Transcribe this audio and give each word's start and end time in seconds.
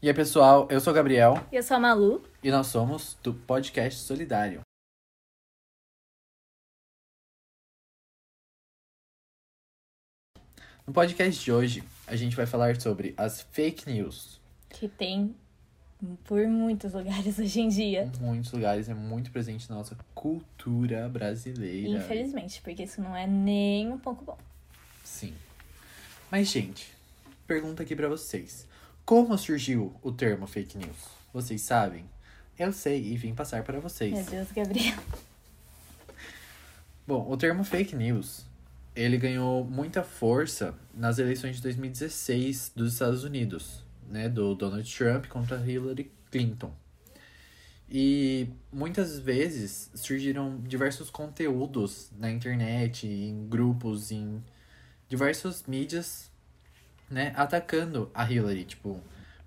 E 0.00 0.08
aí, 0.08 0.14
pessoal, 0.14 0.68
eu 0.70 0.80
sou 0.80 0.92
o 0.92 0.96
Gabriel 0.96 1.34
E 1.50 1.56
eu 1.56 1.62
sou 1.62 1.76
a 1.76 1.80
Malu. 1.80 2.22
e 2.42 2.50
nós 2.50 2.68
somos 2.68 3.16
do 3.22 3.34
Podcast 3.34 4.00
Solidário. 4.00 4.60
No 10.86 10.92
podcast 10.92 11.44
de 11.44 11.52
hoje, 11.52 11.84
a 12.06 12.16
gente 12.16 12.34
vai 12.34 12.46
falar 12.46 12.80
sobre 12.80 13.12
as 13.16 13.42
fake 13.42 13.90
news. 13.90 14.40
Que 14.70 14.88
tem 14.88 15.34
por 16.24 16.46
muitos 16.46 16.94
lugares 16.94 17.36
hoje 17.40 17.60
em 17.60 17.68
dia. 17.68 18.04
Em 18.04 18.22
muitos 18.24 18.52
lugares 18.52 18.88
é 18.88 18.94
muito 18.94 19.30
presente 19.30 19.68
na 19.68 19.76
nossa 19.76 19.96
cultura 20.14 21.08
brasileira. 21.08 21.98
Infelizmente, 21.98 22.62
porque 22.62 22.84
isso 22.84 23.02
não 23.02 23.14
é 23.14 23.26
nem 23.26 23.90
um 23.92 23.98
pouco 23.98 24.24
bom. 24.24 24.38
Sim. 25.04 25.34
Mas, 26.30 26.48
gente, 26.48 26.94
pergunta 27.46 27.82
aqui 27.82 27.94
pra 27.96 28.08
vocês. 28.08 28.66
Como 29.08 29.38
surgiu 29.38 29.98
o 30.02 30.12
termo 30.12 30.46
fake 30.46 30.76
news? 30.76 30.98
Vocês 31.32 31.62
sabem? 31.62 32.04
Eu 32.58 32.70
sei 32.74 33.02
e 33.02 33.16
vim 33.16 33.34
passar 33.34 33.62
para 33.62 33.80
vocês. 33.80 34.12
Meu 34.12 34.22
Deus, 34.22 34.52
Gabriel. 34.52 34.98
Bom, 37.08 37.26
o 37.26 37.34
termo 37.34 37.64
fake 37.64 37.96
news, 37.96 38.44
ele 38.94 39.16
ganhou 39.16 39.64
muita 39.64 40.02
força 40.02 40.74
nas 40.92 41.18
eleições 41.18 41.56
de 41.56 41.62
2016 41.62 42.72
dos 42.76 42.92
Estados 42.92 43.24
Unidos, 43.24 43.82
né, 44.10 44.28
do 44.28 44.54
Donald 44.54 44.94
Trump 44.94 45.24
contra 45.28 45.56
Hillary 45.56 46.12
Clinton. 46.30 46.74
E 47.88 48.50
muitas 48.70 49.18
vezes 49.18 49.90
surgiram 49.94 50.60
diversos 50.60 51.08
conteúdos 51.08 52.10
na 52.14 52.30
internet, 52.30 53.06
em 53.06 53.48
grupos, 53.48 54.10
em 54.10 54.44
diversas 55.08 55.64
mídias, 55.66 56.30
né, 57.10 57.32
atacando 57.36 58.10
a 58.14 58.30
Hillary, 58.30 58.64
tipo, 58.64 59.00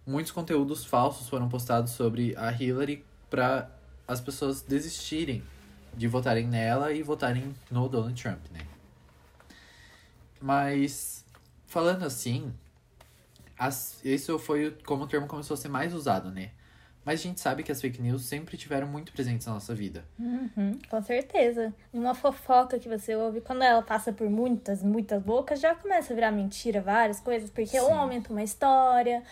muitos 0.05 0.31
conteúdos 0.31 0.85
falsos 0.85 1.29
foram 1.29 1.47
postados 1.47 1.91
sobre 1.91 2.35
a 2.35 2.51
Hillary 2.51 3.05
para 3.29 3.69
as 4.07 4.19
pessoas 4.19 4.61
desistirem 4.61 5.43
de 5.95 6.07
votarem 6.07 6.47
nela 6.47 6.91
e 6.91 7.03
votarem 7.03 7.53
no 7.69 7.87
Donald 7.87 8.21
Trump, 8.21 8.39
né? 8.51 8.65
Mas 10.41 11.25
falando 11.67 12.03
assim, 12.03 12.53
as, 13.57 14.03
isso 14.03 14.39
foi 14.39 14.71
como 14.85 15.03
o 15.03 15.07
termo 15.07 15.27
começou 15.27 15.53
a 15.53 15.57
ser 15.57 15.69
mais 15.69 15.93
usado, 15.93 16.31
né? 16.31 16.51
Mas 17.03 17.19
a 17.19 17.23
gente 17.23 17.39
sabe 17.39 17.63
que 17.63 17.71
as 17.71 17.81
fake 17.81 18.01
news 18.01 18.25
sempre 18.25 18.55
tiveram 18.57 18.87
muito 18.87 19.11
presentes 19.11 19.47
na 19.47 19.53
nossa 19.53 19.73
vida. 19.73 20.05
Uhum, 20.19 20.77
com 20.87 21.01
certeza. 21.01 21.73
Uma 21.91 22.13
fofoca 22.13 22.77
que 22.77 22.87
você 22.87 23.15
ouve, 23.15 23.41
quando 23.41 23.63
ela 23.63 23.81
passa 23.81 24.13
por 24.13 24.29
muitas, 24.29 24.83
muitas 24.83 25.21
bocas, 25.21 25.59
já 25.59 25.73
começa 25.73 26.13
a 26.13 26.15
virar 26.15 26.31
mentira, 26.31 26.79
várias 26.79 27.19
coisas, 27.19 27.49
porque 27.49 27.79
Sim. 27.79 27.87
um 27.87 27.93
aumenta 27.95 28.31
uma 28.31 28.43
história, 28.43 29.23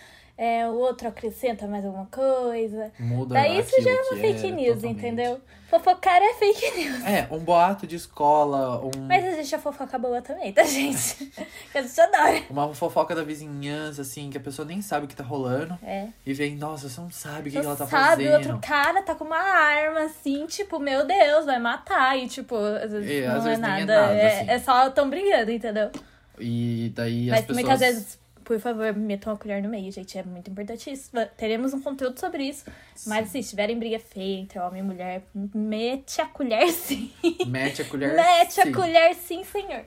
é, 0.42 0.66
o 0.68 0.76
outro 0.76 1.10
acrescenta 1.10 1.68
mais 1.68 1.84
alguma 1.86 2.06
coisa. 2.06 2.92
Muda 2.98 3.34
Daí 3.36 3.60
isso 3.60 3.76
já 3.82 3.90
é 3.92 3.94
uma 3.94 4.10
que 4.16 4.22
fake 4.22 4.48
era 4.48 4.56
news, 4.56 4.76
totalmente. 4.76 4.98
entendeu? 4.98 5.42
Fofocar 5.70 6.20
é 6.22 6.34
fake 6.34 6.72
news. 6.78 7.06
É, 7.06 7.28
um 7.30 7.40
boato 7.40 7.86
de 7.86 7.98
escola, 7.98 8.80
um, 8.84 8.90
Mas 9.08 9.24
existe 9.26 9.54
a 9.54 9.60
fofoca 9.60 10.00
boa 10.00 10.22
também, 10.22 10.54
tá, 10.54 10.64
gente? 10.64 11.26
que 11.72 11.78
a 11.78 11.82
gente 11.82 12.00
adora. 12.02 12.42
uma 12.50 12.74
fofoca 12.74 13.14
da 13.14 13.22
vizinhança, 13.22 14.02
assim, 14.02 14.30
que 14.30 14.38
a 14.38 14.42
pessoa 14.42 14.66
nem 14.66 14.82
sabe 14.82 15.06
o 15.06 15.08
que 15.10 15.16
tá 15.16 15.24
rolando. 15.26 15.78
É. 15.84 16.08
E 16.26 16.34
vem, 16.34 16.56
nossa, 16.56 16.88
você 16.90 17.02
não 17.02 17.12
sabe 17.12 17.50
o 17.50 17.52
que, 17.52 17.60
que 17.60 17.66
ela 17.66 17.76
tá 17.76 17.86
sabe, 17.86 18.24
o 18.28 18.32
fazendo. 18.32 18.52
outro 18.54 18.68
cara 18.68 19.02
tá 19.04 19.14
com 19.14 19.26
uma 19.26 19.38
arma, 19.38 20.04
assim, 20.06 20.46
tipo, 20.48 20.80
meu 20.80 21.06
Deus, 21.06 21.46
vai 21.46 21.60
matar. 21.60 22.18
E, 22.18 22.28
tipo, 22.28 22.56
às 22.56 22.92
vezes 22.92 23.12
É, 23.12 23.28
não 23.28 23.36
às 23.36 23.46
é 23.46 23.50
vezes 23.50 23.64
é 23.64 23.68
nada. 23.68 24.02
nada, 24.02 24.14
é, 24.14 24.40
assim. 24.42 24.50
é 24.52 24.60
só 24.60 24.90
tão 24.90 25.10
brigando, 25.10 25.52
entendeu? 25.52 25.92
E 26.40 26.92
daí 26.96 27.26
as 27.30 27.38
Mas 27.38 27.46
pessoas... 27.46 27.58
muitas 27.66 27.80
vezes, 27.82 28.19
por 28.50 28.60
favor, 28.60 28.92
metam 28.96 29.32
a 29.32 29.38
colher 29.38 29.62
no 29.62 29.70
meio, 29.70 29.92
gente. 29.92 30.18
É 30.18 30.24
muito 30.24 30.50
importante 30.50 30.90
isso. 30.90 31.12
Teremos 31.38 31.72
um 31.72 31.80
conteúdo 31.80 32.20
sobre 32.20 32.46
isso. 32.46 32.66
Mas 33.06 33.28
assim, 33.28 33.44
se 33.44 33.52
tiverem 33.52 33.78
briga 33.78 34.00
feia 34.00 34.40
entre 34.40 34.58
homem 34.58 34.82
e 34.82 34.84
mulher, 34.84 35.24
mete 35.54 36.20
a 36.20 36.26
colher 36.26 36.68
sim. 36.74 37.14
Mete 37.46 37.84
a 37.84 37.86
colher. 37.86 38.16
mete 38.16 38.54
sim. 38.54 38.62
a 38.62 38.74
colher 38.74 39.14
sim, 39.14 39.44
senhor. 39.44 39.86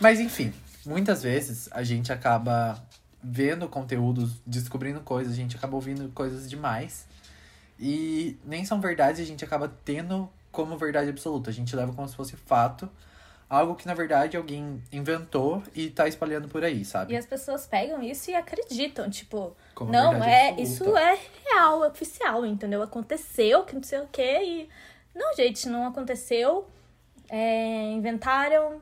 Mas 0.00 0.20
enfim, 0.20 0.54
muitas 0.86 1.24
vezes 1.24 1.68
a 1.72 1.82
gente 1.82 2.12
acaba 2.12 2.80
vendo 3.20 3.68
conteúdos, 3.68 4.40
descobrindo 4.46 5.00
coisas, 5.00 5.32
a 5.32 5.36
gente 5.36 5.56
acaba 5.56 5.74
ouvindo 5.74 6.08
coisas 6.10 6.48
demais. 6.48 7.08
E 7.76 8.38
nem 8.44 8.64
são 8.64 8.80
verdades, 8.80 9.20
a 9.20 9.24
gente 9.24 9.44
acaba 9.44 9.68
tendo 9.84 10.30
como 10.52 10.78
verdade 10.78 11.10
absoluta. 11.10 11.50
A 11.50 11.52
gente 11.52 11.74
leva 11.74 11.92
como 11.92 12.08
se 12.08 12.14
fosse 12.14 12.36
fato. 12.36 12.88
Algo 13.48 13.74
que, 13.74 13.86
na 13.86 13.94
verdade, 13.94 14.36
alguém 14.36 14.82
inventou 14.92 15.62
e 15.74 15.88
tá 15.88 16.06
espalhando 16.06 16.48
por 16.48 16.62
aí, 16.62 16.84
sabe? 16.84 17.14
E 17.14 17.16
as 17.16 17.24
pessoas 17.24 17.66
pegam 17.66 18.02
isso 18.02 18.30
e 18.30 18.34
acreditam, 18.34 19.08
tipo, 19.08 19.56
Como 19.74 19.90
não, 19.90 20.22
é, 20.22 20.50
absoluta. 20.50 20.62
isso 20.62 20.96
é 20.96 21.18
real, 21.46 21.84
é 21.84 21.88
oficial, 21.88 22.44
entendeu? 22.44 22.82
Aconteceu, 22.82 23.64
que 23.64 23.74
não 23.74 23.82
sei 23.82 24.00
o 24.00 24.08
quê, 24.12 24.40
e. 24.42 24.68
Não, 25.14 25.34
gente, 25.34 25.68
não 25.68 25.86
aconteceu. 25.86 26.68
É, 27.30 27.90
inventaram 27.92 28.80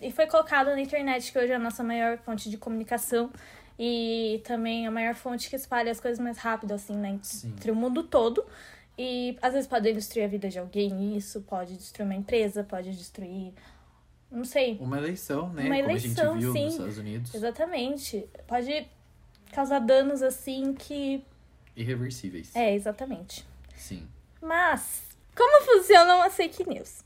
e 0.00 0.10
foi 0.12 0.26
colocado 0.26 0.68
na 0.68 0.80
internet, 0.80 1.32
que 1.32 1.38
hoje 1.38 1.52
é 1.52 1.56
a 1.56 1.58
nossa 1.58 1.82
maior 1.82 2.18
fonte 2.18 2.50
de 2.50 2.58
comunicação. 2.58 3.30
E 3.78 4.40
também 4.44 4.86
a 4.86 4.90
maior 4.90 5.14
fonte 5.14 5.50
que 5.50 5.56
espalha 5.56 5.90
as 5.90 6.00
coisas 6.00 6.18
mais 6.18 6.38
rápido, 6.38 6.72
assim, 6.72 6.96
né? 6.96 7.18
Sim. 7.22 7.48
Entre 7.48 7.70
o 7.70 7.74
mundo 7.74 8.02
todo. 8.02 8.44
E 8.98 9.36
às 9.42 9.52
vezes 9.52 9.68
pode 9.68 9.92
destruir 9.92 10.24
a 10.24 10.28
vida 10.28 10.48
de 10.48 10.58
alguém, 10.58 11.16
isso 11.16 11.42
pode 11.42 11.76
destruir 11.76 12.06
uma 12.06 12.14
empresa, 12.14 12.64
pode 12.64 12.96
destruir. 12.96 13.52
Não 14.30 14.44
sei, 14.44 14.76
Uma 14.80 14.98
eleição, 14.98 15.52
né? 15.52 15.64
Uma 15.64 15.76
Como 15.76 15.88
a 15.88 15.92
eleição, 15.92 16.34
gente 16.34 16.42
viu 16.42 16.52
sim. 16.52 16.64
nos 16.64 16.72
Estados 16.72 16.98
Unidos. 16.98 17.34
Exatamente. 17.34 18.28
Pode 18.46 18.86
causar 19.52 19.78
danos 19.78 20.22
assim 20.22 20.74
que. 20.74 21.24
Irreversíveis. 21.76 22.54
É, 22.54 22.74
exatamente. 22.74 23.46
Sim. 23.74 24.06
Mas, 24.40 25.02
como 25.34 25.64
funcionam 25.64 26.22
as 26.22 26.34
fake 26.34 26.68
news? 26.68 27.04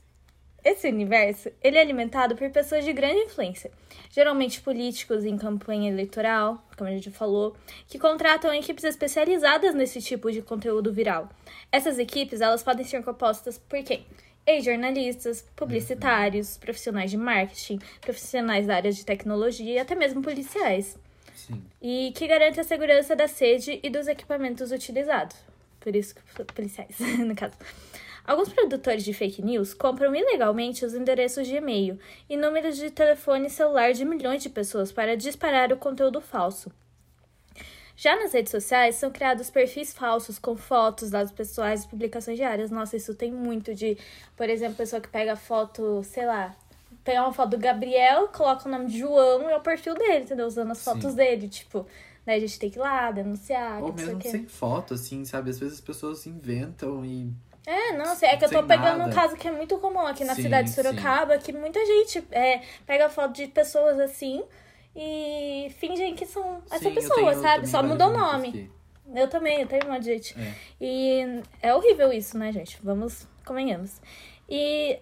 Esse 0.63 0.87
universo, 0.87 1.49
ele 1.63 1.77
é 1.77 1.81
alimentado 1.81 2.35
por 2.35 2.47
pessoas 2.51 2.85
de 2.85 2.93
grande 2.93 3.19
influência, 3.21 3.71
geralmente 4.11 4.61
políticos 4.61 5.25
em 5.25 5.35
campanha 5.35 5.89
eleitoral, 5.89 6.63
como 6.77 6.87
a 6.87 6.93
gente 6.93 7.09
falou, 7.09 7.55
que 7.87 7.97
contratam 7.97 8.53
equipes 8.53 8.83
especializadas 8.83 9.73
nesse 9.73 9.99
tipo 10.01 10.31
de 10.31 10.39
conteúdo 10.43 10.93
viral. 10.93 11.29
Essas 11.71 11.97
equipes, 11.97 12.41
elas 12.41 12.61
podem 12.61 12.85
ser 12.85 13.03
compostas 13.03 13.57
por 13.57 13.81
quem? 13.83 14.05
Ex-jornalistas, 14.45 15.45
publicitários, 15.55 16.57
profissionais 16.57 17.11
de 17.11 17.17
marketing, 17.17 17.79
profissionais 18.01 18.67
da 18.67 18.75
área 18.75 18.91
de 18.91 19.05
tecnologia 19.05 19.73
e 19.73 19.79
até 19.79 19.95
mesmo 19.95 20.21
policiais 20.21 20.97
Sim. 21.35 21.63
e 21.81 22.11
que 22.15 22.27
garante 22.27 22.59
a 22.59 22.63
segurança 22.63 23.15
da 23.15 23.27
sede 23.27 23.79
e 23.83 23.89
dos 23.89 24.07
equipamentos 24.07 24.71
utilizados. 24.71 25.37
Por 25.79 25.95
isso 25.95 26.15
que 26.15 26.43
policiais, 26.53 26.97
no 27.19 27.35
caso. 27.35 27.55
Alguns 28.23 28.49
produtores 28.49 29.03
de 29.03 29.13
fake 29.13 29.41
news 29.41 29.73
compram 29.73 30.15
ilegalmente 30.15 30.85
os 30.85 30.93
endereços 30.93 31.47
de 31.47 31.55
e-mail 31.55 31.99
e 32.29 32.37
números 32.37 32.77
de 32.77 32.91
telefone 32.91 33.49
celular 33.49 33.93
de 33.93 34.05
milhões 34.05 34.43
de 34.43 34.49
pessoas 34.49 34.91
para 34.91 35.17
disparar 35.17 35.73
o 35.73 35.77
conteúdo 35.77 36.21
falso. 36.21 36.71
Já 38.01 38.15
nas 38.15 38.33
redes 38.33 38.49
sociais, 38.49 38.95
são 38.95 39.11
criados 39.11 39.51
perfis 39.51 39.93
falsos 39.93 40.39
com 40.39 40.57
fotos, 40.57 41.11
dados 41.11 41.31
pessoais 41.31 41.83
e 41.83 41.87
publicações 41.87 42.35
diárias. 42.35 42.71
Nossa, 42.71 42.97
isso 42.97 43.13
tem 43.13 43.31
muito 43.31 43.75
de, 43.75 43.95
por 44.35 44.49
exemplo, 44.49 44.75
pessoa 44.75 44.99
que 44.99 45.07
pega 45.07 45.35
foto, 45.35 46.01
sei 46.03 46.25
lá, 46.25 46.55
pegar 47.03 47.21
uma 47.21 47.31
foto 47.31 47.51
do 47.51 47.59
Gabriel, 47.59 48.27
coloca 48.29 48.67
o 48.67 48.71
nome 48.71 48.87
de 48.87 48.97
João 48.97 49.47
e 49.47 49.53
é 49.53 49.55
o 49.55 49.61
perfil 49.61 49.93
dele, 49.93 50.23
entendeu? 50.23 50.47
Usando 50.47 50.71
as 50.71 50.79
Sim. 50.79 50.85
fotos 50.85 51.13
dele, 51.13 51.47
tipo, 51.47 51.85
daí 52.25 52.37
a 52.37 52.39
gente 52.39 52.57
tem 52.57 52.71
que 52.71 52.79
ir 52.79 52.81
lá, 52.81 53.11
denunciar, 53.11 53.83
Ou 53.83 53.93
mesmo 53.93 54.19
sem 54.23 54.47
foto, 54.47 54.95
assim, 54.95 55.23
sabe? 55.23 55.51
Às 55.51 55.59
vezes 55.59 55.75
as 55.75 55.81
pessoas 55.81 56.25
inventam 56.25 57.05
e 57.05 57.31
É, 57.67 57.91
não, 57.95 58.15
sei, 58.15 58.29
é 58.29 58.37
que 58.37 58.45
eu 58.45 58.49
tô 58.49 58.63
pegando 58.63 58.95
um 59.03 59.09
nada. 59.09 59.13
caso 59.13 59.35
que 59.35 59.47
é 59.47 59.51
muito 59.51 59.77
comum 59.77 60.07
aqui 60.07 60.23
na 60.23 60.33
Sim, 60.33 60.41
cidade 60.43 60.69
de 60.69 60.73
sim. 60.73 60.81
Sorocaba, 60.81 61.37
que 61.37 61.53
muita 61.53 61.79
gente 61.85 62.23
é, 62.31 62.61
pega 62.87 63.09
foto 63.09 63.33
de 63.33 63.47
pessoas 63.47 63.99
assim 63.99 64.43
e 64.95 65.71
fingem 65.79 66.15
que 66.15 66.25
são 66.25 66.61
essa 66.69 66.79
Sim, 66.79 66.93
pessoa, 66.95 67.31
tenho 67.31 67.41
sabe? 67.41 67.67
Só 67.67 67.81
muda 67.83 68.07
o 68.07 68.11
nome. 68.11 68.51
que- 68.51 68.69
Eu 69.13 69.27
também, 69.27 69.61
eu 69.61 69.67
tenho 69.67 69.85
um 69.85 69.91
monte 69.91 70.03
de 70.03 70.13
gente. 70.13 70.35
É. 70.39 70.53
E 70.79 71.41
é 71.61 71.73
horrível 71.73 72.13
isso, 72.13 72.37
né, 72.37 72.51
gente? 72.51 72.77
Vamos, 72.83 73.27
convenhamos. 73.45 74.01
E 74.49 74.99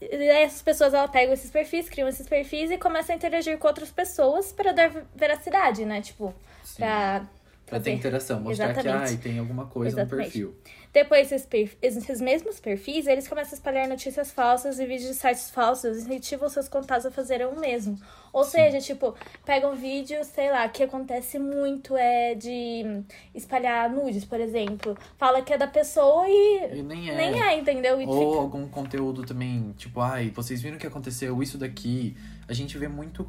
essas 0.00 0.62
pessoas, 0.62 0.92
ela 0.94 1.06
pegam 1.06 1.32
esses 1.32 1.50
perfis, 1.50 1.88
criam 1.88 2.08
esses 2.08 2.26
perfis 2.28 2.70
e 2.72 2.78
começam 2.78 3.14
a 3.14 3.16
interagir 3.16 3.56
com 3.58 3.68
outras 3.68 3.90
pessoas 3.90 4.52
para 4.52 4.72
dar 4.72 4.90
veracidade, 5.14 5.84
né? 5.84 6.00
Tipo, 6.00 6.34
Sim. 6.64 6.76
pra 6.78 7.26
Pra 7.66 7.80
ter 7.80 7.92
interação, 7.92 8.38
mostrar 8.40 8.70
Exatamente. 8.72 9.08
que 9.08 9.14
ai, 9.14 9.16
tem 9.16 9.38
alguma 9.38 9.66
coisa 9.66 10.00
Exatamente. 10.02 10.38
no 10.38 10.50
perfil. 10.50 10.56
Depois, 10.92 11.32
esses, 11.32 11.48
esses 11.80 12.20
mesmos 12.20 12.60
perfis, 12.60 13.06
eles 13.06 13.26
começam 13.26 13.52
a 13.52 13.54
espalhar 13.54 13.88
notícias 13.88 14.30
falsas 14.30 14.78
e 14.78 14.84
vídeos 14.84 15.08
de 15.08 15.14
sites 15.14 15.50
falsos 15.50 15.96
e 15.96 16.00
incentivam 16.02 16.48
seus 16.50 16.68
contatos 16.68 17.06
a 17.06 17.10
fazerem 17.10 17.46
o 17.46 17.58
mesmo. 17.58 17.98
Ou 18.30 18.44
Sim. 18.44 18.50
seja, 18.52 18.78
tipo, 18.80 19.14
pega 19.44 19.66
um 19.68 19.74
vídeo, 19.74 20.22
sei 20.22 20.50
lá, 20.50 20.68
que 20.68 20.82
acontece 20.82 21.38
muito 21.38 21.96
é 21.96 22.34
de 22.34 23.02
espalhar 23.34 23.90
nudes, 23.90 24.24
por 24.26 24.38
exemplo. 24.38 24.96
Fala 25.16 25.40
que 25.40 25.52
é 25.54 25.58
da 25.58 25.66
pessoa 25.66 26.28
e 26.28 26.78
E 26.78 26.82
nem 26.82 27.08
é. 27.10 27.14
nem 27.16 27.42
é, 27.42 27.58
entendeu? 27.58 28.00
E 28.00 28.04
Ou 28.06 28.12
fica- 28.30 28.42
algum 28.42 28.68
conteúdo 28.68 29.24
também, 29.24 29.72
tipo, 29.78 29.98
ai, 30.00 30.30
vocês 30.34 30.60
viram 30.60 30.76
o 30.76 30.78
que 30.80 30.86
aconteceu, 30.86 31.42
isso 31.42 31.56
daqui. 31.56 32.14
A 32.46 32.52
gente 32.52 32.76
vê 32.76 32.86
muito 32.88 33.26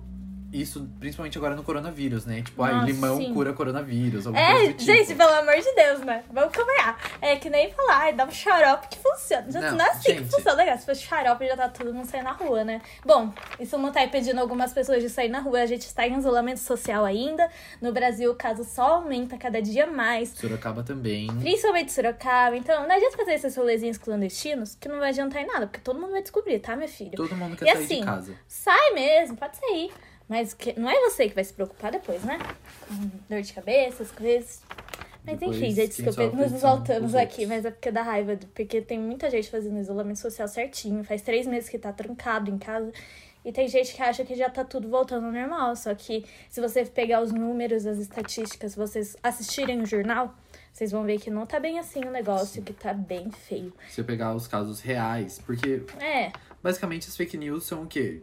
isso 0.53 0.87
principalmente 0.99 1.37
agora 1.37 1.55
no 1.55 1.63
coronavírus, 1.63 2.25
né? 2.25 2.41
Tipo, 2.41 2.65
Nossa, 2.65 2.85
limão 2.85 3.17
sim. 3.17 3.33
cura 3.33 3.53
coronavírus. 3.53 4.25
É, 4.27 4.67
tipo. 4.67 4.83
gente, 4.83 5.15
pelo 5.15 5.31
amor 5.33 5.55
de 5.55 5.73
Deus, 5.75 5.99
né? 6.01 6.23
Vamos 6.31 6.53
acompanhar. 6.53 6.99
É 7.21 7.35
que 7.35 7.49
nem 7.49 7.71
falar, 7.73 8.13
dá 8.13 8.25
um 8.25 8.31
xarope 8.31 8.87
que 8.87 8.99
funciona. 8.99 9.51
Já 9.51 9.59
Não, 9.61 9.77
não, 9.77 9.85
é 9.85 9.89
assim 9.89 10.11
gente. 10.13 10.23
que 10.25 10.31
funciona, 10.31 10.63
né? 10.63 10.77
Se 10.77 10.85
fosse 10.85 11.01
xarope, 11.01 11.47
já 11.47 11.57
tá 11.57 11.69
todo 11.69 11.93
mundo 11.93 12.05
saindo 12.05 12.25
na 12.25 12.31
rua, 12.33 12.63
né? 12.63 12.81
Bom, 13.05 13.33
isso 13.59 13.77
não 13.77 13.91
tá 13.91 14.03
impedindo 14.03 14.39
algumas 14.39 14.71
pessoas 14.73 15.01
de 15.01 15.09
sair 15.09 15.29
na 15.29 15.39
rua. 15.39 15.61
A 15.61 15.65
gente 15.65 15.81
está 15.87 16.07
em 16.07 16.17
isolamento 16.17 16.59
social 16.59 17.03
ainda. 17.03 17.49
No 17.81 17.91
Brasil, 17.91 18.31
o 18.31 18.35
caso 18.35 18.63
só 18.63 18.95
aumenta 18.95 19.37
cada 19.37 19.61
dia 19.61 19.87
mais. 19.87 20.29
Sorocaba 20.29 20.83
também. 20.83 21.27
Principalmente 21.39 21.91
Sorocaba. 21.91 22.55
Então, 22.55 22.87
não 22.87 22.95
adianta 22.95 23.17
fazer 23.17 23.33
esses 23.33 23.55
rolezinhos 23.55 23.97
clandestinos 23.97 24.75
que 24.75 24.87
não 24.87 24.99
vai 24.99 25.09
adiantar 25.09 25.41
em 25.41 25.47
nada, 25.47 25.65
porque 25.67 25.79
todo 25.81 25.99
mundo 25.99 26.11
vai 26.11 26.21
descobrir, 26.21 26.59
tá, 26.59 26.75
meu 26.75 26.87
filho? 26.87 27.11
Todo 27.15 27.35
mundo 27.35 27.55
quer 27.57 27.65
E 27.65 27.73
sair 27.73 27.83
assim, 27.83 27.99
de 27.99 28.05
casa. 28.05 28.33
Sai 28.47 28.91
mesmo, 28.91 29.35
pode 29.35 29.57
sair. 29.57 29.91
Mas 30.27 30.53
que- 30.53 30.77
não 30.79 30.89
é 30.89 30.99
você 31.09 31.27
que 31.29 31.35
vai 31.35 31.43
se 31.43 31.53
preocupar 31.53 31.91
depois, 31.91 32.23
né? 32.23 32.39
Com 32.87 33.09
dor 33.29 33.41
de 33.41 33.53
cabeça, 33.53 34.03
as 34.03 34.11
coisas. 34.11 34.61
Mas 35.25 35.39
Depois, 35.39 35.57
enfim, 35.57 35.71
gente, 35.71 36.01
desculpa, 36.03 36.35
nos 36.35 36.61
voltamos 36.61 37.11
os 37.11 37.15
aqui, 37.15 37.45
mas 37.45 37.63
é 37.63 37.71
porque 37.71 37.89
dá 37.91 38.01
raiva, 38.01 38.37
porque 38.53 38.81
tem 38.81 38.99
muita 38.99 39.29
gente 39.29 39.49
fazendo 39.49 39.79
isolamento 39.79 40.19
social 40.19 40.47
certinho. 40.49 41.01
Faz 41.03 41.21
três 41.21 41.47
meses 41.47 41.69
que 41.69 41.77
tá 41.79 41.93
trancado 41.93 42.51
em 42.51 42.57
casa. 42.57 42.91
E 43.45 43.51
tem 43.51 43.67
gente 43.67 43.93
que 43.93 44.01
acha 44.01 44.23
que 44.25 44.35
já 44.35 44.49
tá 44.49 44.63
tudo 44.65 44.89
voltando 44.89 45.25
ao 45.25 45.31
normal. 45.31 45.75
Só 45.75 45.93
que 45.95 46.25
se 46.49 46.59
você 46.61 46.83
pegar 46.85 47.21
os 47.21 47.31
números, 47.31 47.85
as 47.85 47.97
estatísticas, 47.99 48.75
vocês 48.75 49.15
assistirem 49.23 49.81
o 49.81 49.85
jornal, 49.85 50.33
vocês 50.73 50.91
vão 50.91 51.03
ver 51.03 51.19
que 51.19 51.29
não 51.29 51.45
tá 51.45 51.59
bem 51.59 51.79
assim 51.79 52.03
o 52.05 52.11
negócio, 52.11 52.61
que 52.61 52.73
tá 52.73 52.93
bem 52.93 53.29
feio. 53.31 53.73
Se 53.89 54.01
eu 54.01 54.05
pegar 54.05 54.33
os 54.35 54.47
casos 54.47 54.81
reais, 54.81 55.39
porque 55.45 55.83
É, 56.01 56.31
basicamente 56.61 57.07
as 57.07 57.15
fake 57.15 57.37
news 57.37 57.65
são 57.65 57.83
o 57.83 57.87
quê? 57.87 58.21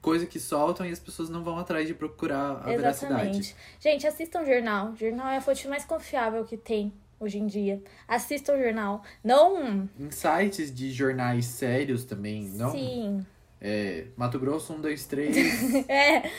Coisa 0.00 0.26
que 0.26 0.38
soltam 0.38 0.86
e 0.86 0.92
as 0.92 0.98
pessoas 0.98 1.28
não 1.28 1.42
vão 1.42 1.58
atrás 1.58 1.86
de 1.86 1.94
procurar 1.94 2.62
a 2.62 2.66
veracidade. 2.66 3.14
Exatamente. 3.14 3.56
Gente, 3.80 4.06
assistam 4.06 4.44
jornal. 4.44 4.94
Jornal 4.96 5.28
é 5.28 5.36
a 5.38 5.40
fonte 5.40 5.66
mais 5.66 5.84
confiável 5.84 6.44
que 6.44 6.56
tem 6.56 6.92
hoje 7.18 7.38
em 7.38 7.46
dia. 7.46 7.82
Assistam 8.06 8.56
jornal. 8.56 9.02
Não. 9.22 9.88
Em 9.98 10.10
sites 10.10 10.72
de 10.72 10.92
jornais 10.92 11.46
sérios 11.46 12.04
também, 12.04 12.44
não? 12.50 12.70
Sim. 12.70 13.26
É, 13.60 14.06
Mato 14.16 14.38
Grosso 14.38 14.72
1, 14.72 14.80
2, 14.80 15.06
3. 15.06 15.88
É. 15.88 16.30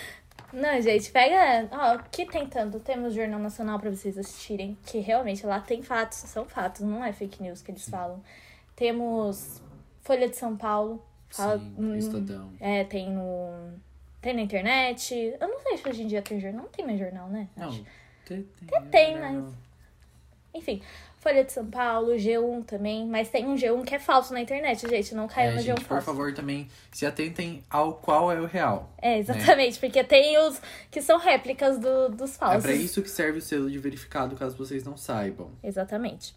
Não, 0.54 0.82
gente, 0.82 1.12
pega. 1.12 1.68
Ó, 1.72 1.98
que 2.10 2.26
tem 2.26 2.48
tanto? 2.48 2.80
Temos 2.80 3.14
Jornal 3.14 3.40
Nacional 3.40 3.80
pra 3.80 3.90
vocês 3.90 4.18
assistirem. 4.18 4.78
Que 4.86 5.00
realmente 5.00 5.46
lá 5.46 5.60
tem 5.60 5.84
fatos, 5.84 6.18
são 6.20 6.46
fatos, 6.46 6.82
não 6.82 7.04
é 7.04 7.12
fake 7.12 7.44
news 7.44 7.62
que 7.62 7.72
eles 7.72 7.88
falam. 7.88 8.24
Temos 8.76 9.62
Folha 10.02 10.28
de 10.28 10.38
São 10.38 10.56
Paulo. 10.58 11.06
Fala, 11.30 11.60
Sim, 11.60 11.76
hum, 11.78 11.96
Estadão. 11.96 12.52
É, 12.60 12.84
tem 12.84 13.10
no. 13.12 13.74
Tem 14.22 14.34
na 14.34 14.42
internet. 14.42 15.14
Eu 15.40 15.48
não 15.48 15.60
sei 15.62 15.78
se 15.78 15.88
hoje 15.88 16.04
em 16.04 16.08
dia 16.08 16.22
tem 16.22 16.40
jornal. 16.40 16.64
Não 16.64 16.70
tem 16.70 16.86
mais 16.86 17.00
jornal, 17.00 17.30
né? 17.30 17.48
Não, 17.56 17.70
Acho. 17.70 17.86
tem, 18.26 18.46
tem, 18.92 19.18
mas- 19.20 19.54
Enfim, 20.54 20.82
Folha 21.20 21.44
de 21.44 21.52
São 21.52 21.66
Paulo, 21.70 22.14
G1 22.16 22.64
também, 22.66 23.06
mas 23.06 23.30
tem 23.30 23.46
um 23.46 23.56
G1 23.56 23.84
que 23.86 23.94
é 23.96 24.00
falso 24.00 24.34
na 24.34 24.42
internet, 24.42 24.88
gente, 24.90 25.14
não 25.14 25.28
caiu 25.28 25.52
É, 25.52 25.56
no 25.56 25.62
gente, 25.62 25.78
G1 25.78 25.82
por 25.82 25.88
falso. 25.88 26.06
favor, 26.06 26.34
também 26.34 26.68
se 26.92 27.06
atentem 27.06 27.64
ao 27.70 27.94
qual 27.94 28.32
é 28.32 28.40
o 28.42 28.46
real. 28.46 28.90
É, 29.02 29.18
exatamente, 29.20 29.78
porque 29.80 30.04
tem 30.04 30.38
os 30.40 30.60
que 30.90 31.02
são 31.02 31.18
réplicas 31.20 31.78
do, 31.78 32.10
dos 32.10 32.36
É 32.36 32.38
falsos. 32.38 32.64
pra 32.64 32.74
isso 32.74 33.02
que 33.02 33.10
serve 33.10 33.40
o 33.40 33.42
selo 33.42 33.70
de 33.70 33.78
verificado, 33.78 34.36
caso 34.36 34.58
vocês 34.58 34.84
não 34.84 34.98
saibam. 34.98 35.52
Exatamente. 35.64 36.34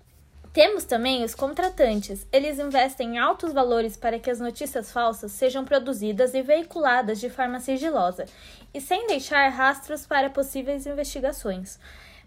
Temos 0.53 0.85
também 0.85 1.25
os 1.25 1.35
contratantes. 1.35 2.27
Eles 2.31 2.59
investem 2.59 3.15
em 3.15 3.19
altos 3.19 3.55
valores 3.55 3.97
para 3.97 4.19
que 4.19 4.31
as 4.31 4.39
notícias 4.39 4.93
falsas 4.93 5.33
sejam 5.33 5.65
produzidas 5.65 6.35
e 6.35 6.43
veiculadas 6.43 7.19
de 7.19 7.31
forma 7.31 7.59
sigilosa 7.59 8.27
e 8.75 8.81
sem 8.81 9.07
deixar 9.07 9.49
rastros 9.49 10.07
para 10.07 10.29
possíveis 10.29 10.87
investigações. 10.87 11.79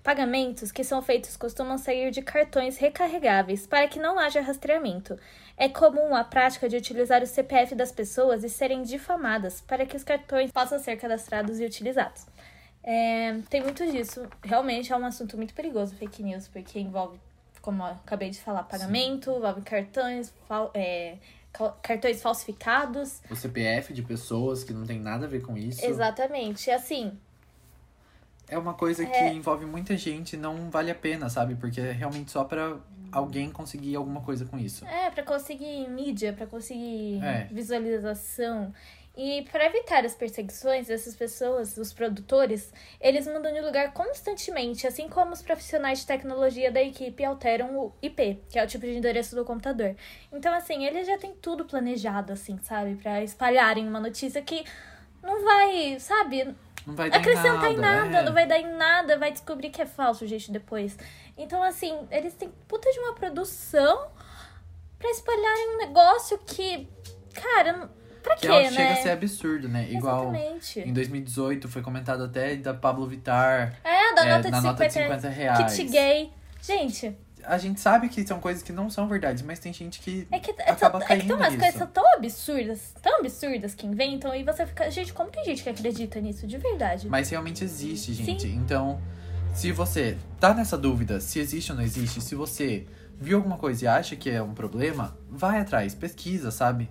Pagamentos 0.04 0.72
que 0.72 0.84
são 0.84 1.04
feitos 1.04 1.38
costumam 1.38 1.78
sair 1.78 2.10
de 2.10 2.24
cartões 2.24 2.78
recarregáveis 2.78 3.68
para 3.68 3.88
que 3.88 4.00
não 4.00 4.18
haja 4.18 4.42
rastreamento. 4.42 5.20
É 5.56 5.70
comum 5.70 6.16
a 6.16 6.24
prática 6.24 6.68
de 6.68 6.78
utilizar 6.78 7.22
o 7.22 7.28
CPF 7.28 7.76
das 7.76 7.92
pessoas 7.92 8.44
e 8.44 8.50
serem 8.50 8.82
difamadas 8.82 9.62
para 9.62 9.86
que 9.86 9.96
os 9.96 10.04
cartões 10.04 10.52
possam 10.52 10.80
ser 10.80 10.98
cadastrados 10.98 11.60
e 11.60 11.66
utilizados. 11.66 12.26
É, 12.84 13.36
tem 13.50 13.62
muito 13.62 13.86
disso. 13.92 14.28
Realmente 14.44 14.92
é 14.94 14.98
um 14.98 15.06
assunto 15.06 15.38
muito 15.38 15.56
perigoso, 15.56 15.96
fake 15.96 16.22
news, 16.22 16.48
porque 16.48 16.80
envolve, 16.80 17.20
como 17.66 17.82
eu 17.82 17.88
acabei 17.88 18.30
de 18.30 18.40
falar, 18.40 18.62
pagamento, 18.64 19.32
envolve 19.32 19.62
cartões, 19.62 20.32
fal- 20.48 20.70
é, 20.76 21.18
cartões 21.82 22.22
falsificados. 22.22 23.22
O 23.30 23.36
CPF 23.36 23.92
de 23.92 24.04
pessoas 24.04 24.64
que 24.64 24.72
não 24.72 24.86
tem 24.86 25.00
nada 25.00 25.26
a 25.26 25.30
ver 25.30 25.42
com 25.42 25.58
isso. 25.58 25.84
Exatamente. 25.84 26.70
Assim, 26.70 27.18
É 28.48 28.60
uma 28.60 28.76
coisa 28.76 29.04
que 29.04 29.12
É. 29.12 29.34
envolve 29.34 29.66
muita 29.66 29.98
gente 29.98 30.34
e 30.34 30.38
não 30.38 30.70
vale 30.70 30.92
a 30.92 30.96
pena, 30.96 31.28
sabe? 31.32 31.56
Porque 31.56 31.82
é 31.82 31.92
realmente 31.92 32.30
só 32.30 32.44
pra 32.44 32.78
alguém 33.12 33.50
conseguir 33.50 33.96
alguma 33.96 34.22
coisa 34.22 34.46
com 34.46 34.56
isso. 34.60 34.86
é 34.86 35.10
pra 35.10 35.24
conseguir 35.24 35.90
mídia, 35.90 36.32
pra 36.32 36.46
conseguir 36.46 37.24
É. 37.24 37.48
visualização. 37.52 38.72
E 39.18 39.44
para 39.50 39.66
evitar 39.66 40.04
as 40.04 40.14
perseguições 40.14 40.88
dessas 40.88 41.16
pessoas, 41.16 41.78
os 41.78 41.94
produtores, 41.94 42.74
eles 43.00 43.26
mudam 43.26 43.54
de 43.54 43.62
lugar 43.62 43.94
constantemente, 43.94 44.86
assim 44.86 45.08
como 45.08 45.32
os 45.32 45.42
profissionais 45.42 46.00
de 46.00 46.08
tecnologia 46.08 46.70
da 46.70 46.82
equipe 46.82 47.24
alteram 47.24 47.78
o 47.78 47.94
IP, 48.02 48.42
que 48.50 48.60
é 48.60 48.64
o 48.64 48.68
tipo 48.68 48.86
de 48.86 48.98
endereço 48.98 49.34
do 49.34 49.46
computador. 49.46 49.96
Então, 50.34 50.54
assim, 50.54 50.86
eles 50.86 51.08
já 51.08 51.18
têm 51.18 51.34
tudo 51.34 51.64
planejado, 51.64 52.34
assim, 52.34 52.60
sabe? 52.62 52.96
Pra 52.96 53.24
espalharem 53.24 53.88
uma 53.88 54.02
notícia 54.02 54.42
que 54.42 54.66
não 55.24 55.46
vai, 55.46 55.98
sabe? 55.98 56.54
Não 56.86 56.94
vai 56.94 57.10
dar 57.10 57.18
acrescentar 57.18 57.72
em 57.72 57.78
nada, 57.78 58.18
é. 58.18 58.22
não 58.22 58.34
vai 58.34 58.46
dar 58.46 58.60
em 58.60 58.76
nada, 58.76 59.18
vai 59.18 59.32
descobrir 59.32 59.70
que 59.70 59.82
é 59.82 59.86
falso, 59.86 60.28
gente, 60.28 60.52
depois. 60.52 60.98
Então, 61.38 61.64
assim, 61.64 62.06
eles 62.12 62.34
têm 62.34 62.52
puta 62.68 62.92
de 62.92 63.00
uma 63.00 63.14
produção 63.16 64.10
pra 65.00 65.10
espalharem 65.10 65.76
um 65.76 65.78
negócio 65.78 66.38
que, 66.40 66.88
cara, 67.34 67.90
pra 68.26 68.36
Que 68.36 68.42
quê, 68.48 68.48
né? 68.48 68.72
chega 68.72 68.94
a 68.94 68.96
ser 68.98 69.10
absurdo, 69.12 69.70
né? 69.70 69.88
Igual 69.90 70.34
Exatamente. 70.36 70.80
em 70.82 70.92
2018 70.94 71.68
foi 71.70 71.82
comentado 71.82 72.24
até 72.24 72.56
da 72.56 72.74
Pablo 72.74 73.08
Vittar. 73.08 73.76
É, 73.84 74.14
da 74.16 74.26
é, 74.26 74.36
nota, 74.36 74.50
na 74.50 74.58
de 74.60 74.64
nota 74.66 74.84
50, 74.84 74.88
de 74.88 74.94
50 74.94 75.30
reais. 75.30 75.74
kit 75.76 75.90
gay. 75.92 76.32
Gente, 76.62 77.16
A 77.48 77.60
gente 77.60 77.80
sabe 77.80 78.10
que 78.10 78.26
são 78.26 78.40
coisas 78.40 78.64
que 78.64 78.72
não 78.74 78.90
são 78.90 79.08
verdades, 79.08 79.44
mas 79.44 79.60
tem 79.60 79.72
gente 79.72 80.00
que 80.00 80.28
é 80.32 80.40
que, 80.40 80.50
é, 80.60 80.72
acaba 80.72 80.98
tão- 81.00 81.02
é 81.02 81.02
que 81.04 81.08
caindo 81.10 81.28
tem 81.28 81.36
umas 81.36 81.54
nisso. 81.54 81.64
coisas 81.64 81.90
tão 81.94 82.14
absurdas, 82.16 82.94
tão 83.04 83.20
absurdas 83.20 83.76
que 83.76 83.86
inventam, 83.86 84.34
e 84.36 84.44
você 84.44 84.66
fica. 84.66 84.90
Gente, 84.90 85.14
como 85.14 85.30
tem 85.30 85.46
gente 85.46 85.62
que 85.62 85.70
acredita 85.70 86.20
nisso 86.20 86.48
de 86.48 86.58
verdade? 86.58 87.08
Mas 87.08 87.30
realmente 87.30 87.64
existe, 87.64 88.14
gente. 88.14 88.42
Sim. 88.48 88.56
Então, 88.56 89.00
se 89.54 89.72
você 89.72 90.18
tá 90.40 90.56
nessa 90.56 90.76
dúvida 90.76 91.20
se 91.20 91.38
existe 91.40 91.72
ou 91.72 91.78
não 91.78 91.84
existe, 91.84 92.20
se 92.20 92.34
você 92.34 92.88
viu 93.22 93.38
alguma 93.38 93.58
coisa 93.60 93.86
e 93.86 93.88
acha 93.88 94.16
que 94.16 94.28
é 94.30 94.42
um 94.42 94.56
problema, 94.56 95.16
vai 95.30 95.60
atrás, 95.60 95.94
pesquisa, 95.94 96.50
sabe? 96.50 96.90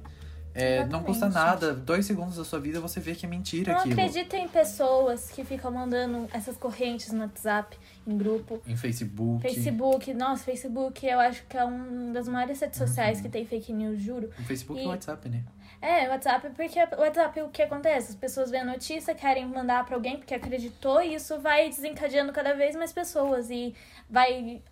É, 0.55 0.85
não 0.87 1.03
custa 1.03 1.29
nada, 1.29 1.75
dois 1.75 2.07
segundos 2.07 2.37
da 2.37 2.45
sua 2.45 2.61
vida 2.61 2.81
você 2.81 3.01
vê 3.01 3.15
que 3.15 3.27
é 3.27 3.29
mentira 3.29 3.73
Não 3.73 3.81
aquilo. 3.81 3.95
acredita 4.01 4.37
em 4.37 4.47
pessoas 4.47 5.29
que 5.31 5.45
ficam 5.45 5.73
mandando 5.73 6.29
essas 6.33 6.57
correntes 6.57 7.11
no 7.11 7.23
WhatsApp, 7.23 7.77
em 8.07 8.17
grupo. 8.17 8.63
Em 8.67 8.77
Facebook, 8.77 9.43
Facebook, 9.43 10.15
nossa, 10.15 10.45
Facebook 10.45 11.05
eu 11.07 11.19
acho 11.19 11.45
que 11.47 11.57
é 11.57 11.65
uma 11.65 12.13
das 12.13 12.29
maiores 12.29 12.61
redes 12.61 12.79
sociais 12.79 13.21
que 13.21 13.29
tem 13.29 13.45
fake 13.45 13.73
news, 13.73 14.01
juro. 14.01 14.31
no 14.39 14.45
Facebook 14.45 14.81
e 14.81 14.85
E- 14.85 14.87
WhatsApp, 14.87 15.29
né? 15.29 15.43
É, 15.83 16.09
WhatsApp, 16.09 16.49
porque 16.57 16.79
o 16.97 17.01
WhatsApp 17.01 17.43
o 17.43 17.49
que 17.51 17.61
acontece? 17.61 18.11
As 18.13 18.17
pessoas 18.17 18.51
veem 18.51 18.63
a 18.63 18.67
notícia, 18.67 19.15
querem 19.15 19.45
mandar 19.47 19.85
pra 19.85 19.97
alguém 19.97 20.17
porque 20.17 20.33
acreditou, 20.35 21.03
e 21.03 21.15
isso 21.17 21.39
vai 21.41 21.69
desencadeando 21.69 22.33
cada 22.33 22.55
vez 22.55 22.75
mais 22.75 22.91
pessoas 22.93 23.51
e 23.51 23.75
vai 24.09 24.63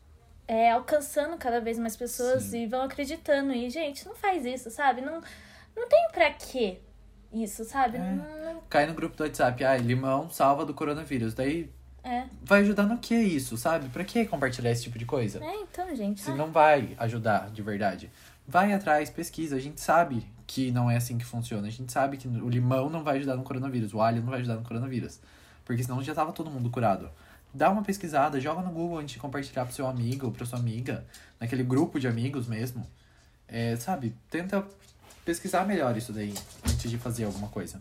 é, 0.48 0.70
alcançando 0.70 1.36
cada 1.36 1.60
vez 1.60 1.78
mais 1.78 1.96
pessoas 1.96 2.44
Sim. 2.44 2.62
e 2.62 2.66
vão 2.66 2.82
acreditando. 2.82 3.52
E, 3.52 3.68
gente, 3.68 4.06
não 4.06 4.14
faz 4.14 4.46
isso, 4.46 4.70
sabe? 4.70 5.00
Não, 5.02 5.20
não 5.76 5.88
tem 5.88 6.08
pra 6.12 6.30
quê 6.30 6.80
isso, 7.32 7.64
sabe? 7.64 7.96
É. 7.96 8.00
Não, 8.00 8.54
não- 8.54 8.60
Cai 8.68 8.86
no 8.86 8.94
grupo 8.94 9.16
do 9.16 9.22
WhatsApp, 9.24 9.64
ah, 9.64 9.76
limão 9.76 10.30
salva 10.30 10.64
do 10.64 10.74
coronavírus. 10.74 11.34
Daí 11.34 11.70
é. 12.04 12.24
vai 12.42 12.60
ajudar 12.60 12.84
no 12.84 12.98
que 12.98 13.14
isso, 13.14 13.56
sabe? 13.56 13.88
Pra 13.88 14.04
que 14.04 14.24
compartilhar 14.26 14.70
esse 14.70 14.82
tipo 14.84 14.98
de 14.98 15.04
coisa? 15.04 15.42
É, 15.44 15.56
então, 15.56 15.94
gente. 15.94 16.20
Se 16.20 16.30
ai, 16.30 16.36
não 16.36 16.50
vai 16.50 16.94
ajudar 16.98 17.50
de 17.50 17.62
verdade. 17.62 18.10
Vai 18.46 18.72
atrás, 18.72 19.08
pesquisa. 19.10 19.56
A 19.56 19.60
gente 19.60 19.80
sabe 19.80 20.26
que 20.46 20.70
não 20.70 20.90
é 20.90 20.96
assim 20.96 21.16
que 21.16 21.24
funciona. 21.24 21.66
A 21.66 21.70
gente 21.70 21.92
sabe 21.92 22.16
que 22.16 22.26
o 22.28 22.48
limão 22.48 22.90
não 22.90 23.02
vai 23.04 23.16
ajudar 23.18 23.36
no 23.36 23.42
coronavírus, 23.42 23.94
o 23.94 24.00
alho 24.00 24.20
não 24.20 24.30
vai 24.30 24.40
ajudar 24.40 24.56
no 24.56 24.62
coronavírus. 24.62 25.20
Porque 25.64 25.82
senão 25.82 26.02
já 26.02 26.14
tava 26.14 26.32
todo 26.32 26.50
mundo 26.50 26.68
curado. 26.70 27.10
Dá 27.54 27.70
uma 27.70 27.82
pesquisada, 27.82 28.40
joga 28.40 28.62
no 28.62 28.70
Google 28.70 28.98
antes 28.98 29.14
de 29.14 29.20
compartilhar 29.20 29.64
pro 29.66 29.74
seu 29.74 29.86
amigo 29.86 30.26
ou 30.26 30.32
pra 30.32 30.44
sua 30.46 30.58
amiga, 30.58 31.04
naquele 31.38 31.62
grupo 31.62 32.00
de 32.00 32.08
amigos 32.08 32.46
mesmo. 32.46 32.86
É, 33.46 33.76
sabe, 33.76 34.14
tenta 34.30 34.64
pesquisar 35.24 35.64
melhor 35.66 35.96
isso 35.96 36.12
daí 36.12 36.34
antes 36.68 36.90
de 36.90 36.98
fazer 36.98 37.24
alguma 37.24 37.48
coisa. 37.48 37.80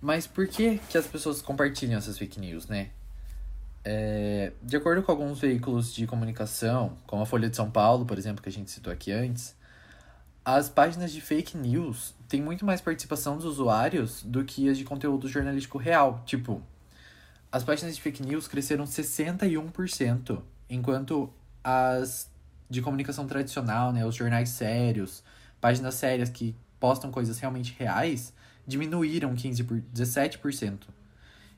Mas 0.00 0.26
por 0.26 0.46
que 0.46 0.78
que 0.88 0.96
as 0.96 1.06
pessoas 1.06 1.42
compartilham 1.42 1.98
essas 1.98 2.16
fake 2.16 2.38
news, 2.38 2.66
né? 2.68 2.90
É, 3.84 4.52
de 4.62 4.76
acordo 4.76 5.02
com 5.02 5.10
alguns 5.10 5.40
veículos 5.40 5.94
de 5.94 6.06
comunicação, 6.06 6.96
como 7.06 7.22
a 7.22 7.26
Folha 7.26 7.48
de 7.48 7.56
São 7.56 7.70
Paulo, 7.70 8.04
por 8.04 8.18
exemplo, 8.18 8.42
que 8.42 8.48
a 8.48 8.52
gente 8.52 8.70
citou 8.70 8.92
aqui 8.92 9.10
antes, 9.10 9.56
as 10.44 10.68
páginas 10.68 11.12
de 11.12 11.20
fake 11.20 11.56
news 11.56 12.14
têm 12.28 12.40
muito 12.40 12.64
mais 12.64 12.80
participação 12.80 13.36
dos 13.36 13.44
usuários 13.44 14.22
do 14.22 14.44
que 14.44 14.68
as 14.68 14.78
de 14.78 14.84
conteúdo 14.84 15.28
jornalístico 15.28 15.78
real. 15.78 16.22
Tipo, 16.24 16.62
as 17.50 17.64
páginas 17.64 17.96
de 17.96 18.02
fake 18.02 18.22
news 18.22 18.46
cresceram 18.46 18.84
61%, 18.84 20.40
enquanto 20.70 21.32
as 21.62 22.30
de 22.70 22.82
comunicação 22.82 23.26
tradicional, 23.26 23.92
né, 23.92 24.04
os 24.04 24.14
jornais 24.14 24.50
sérios, 24.50 25.22
páginas 25.60 25.94
sérias 25.94 26.28
que 26.28 26.54
postam 26.78 27.10
coisas 27.10 27.38
realmente 27.38 27.74
reais, 27.78 28.32
diminuíram 28.66 29.34
15 29.34 29.64
por 29.64 29.80
17%. 29.94 30.82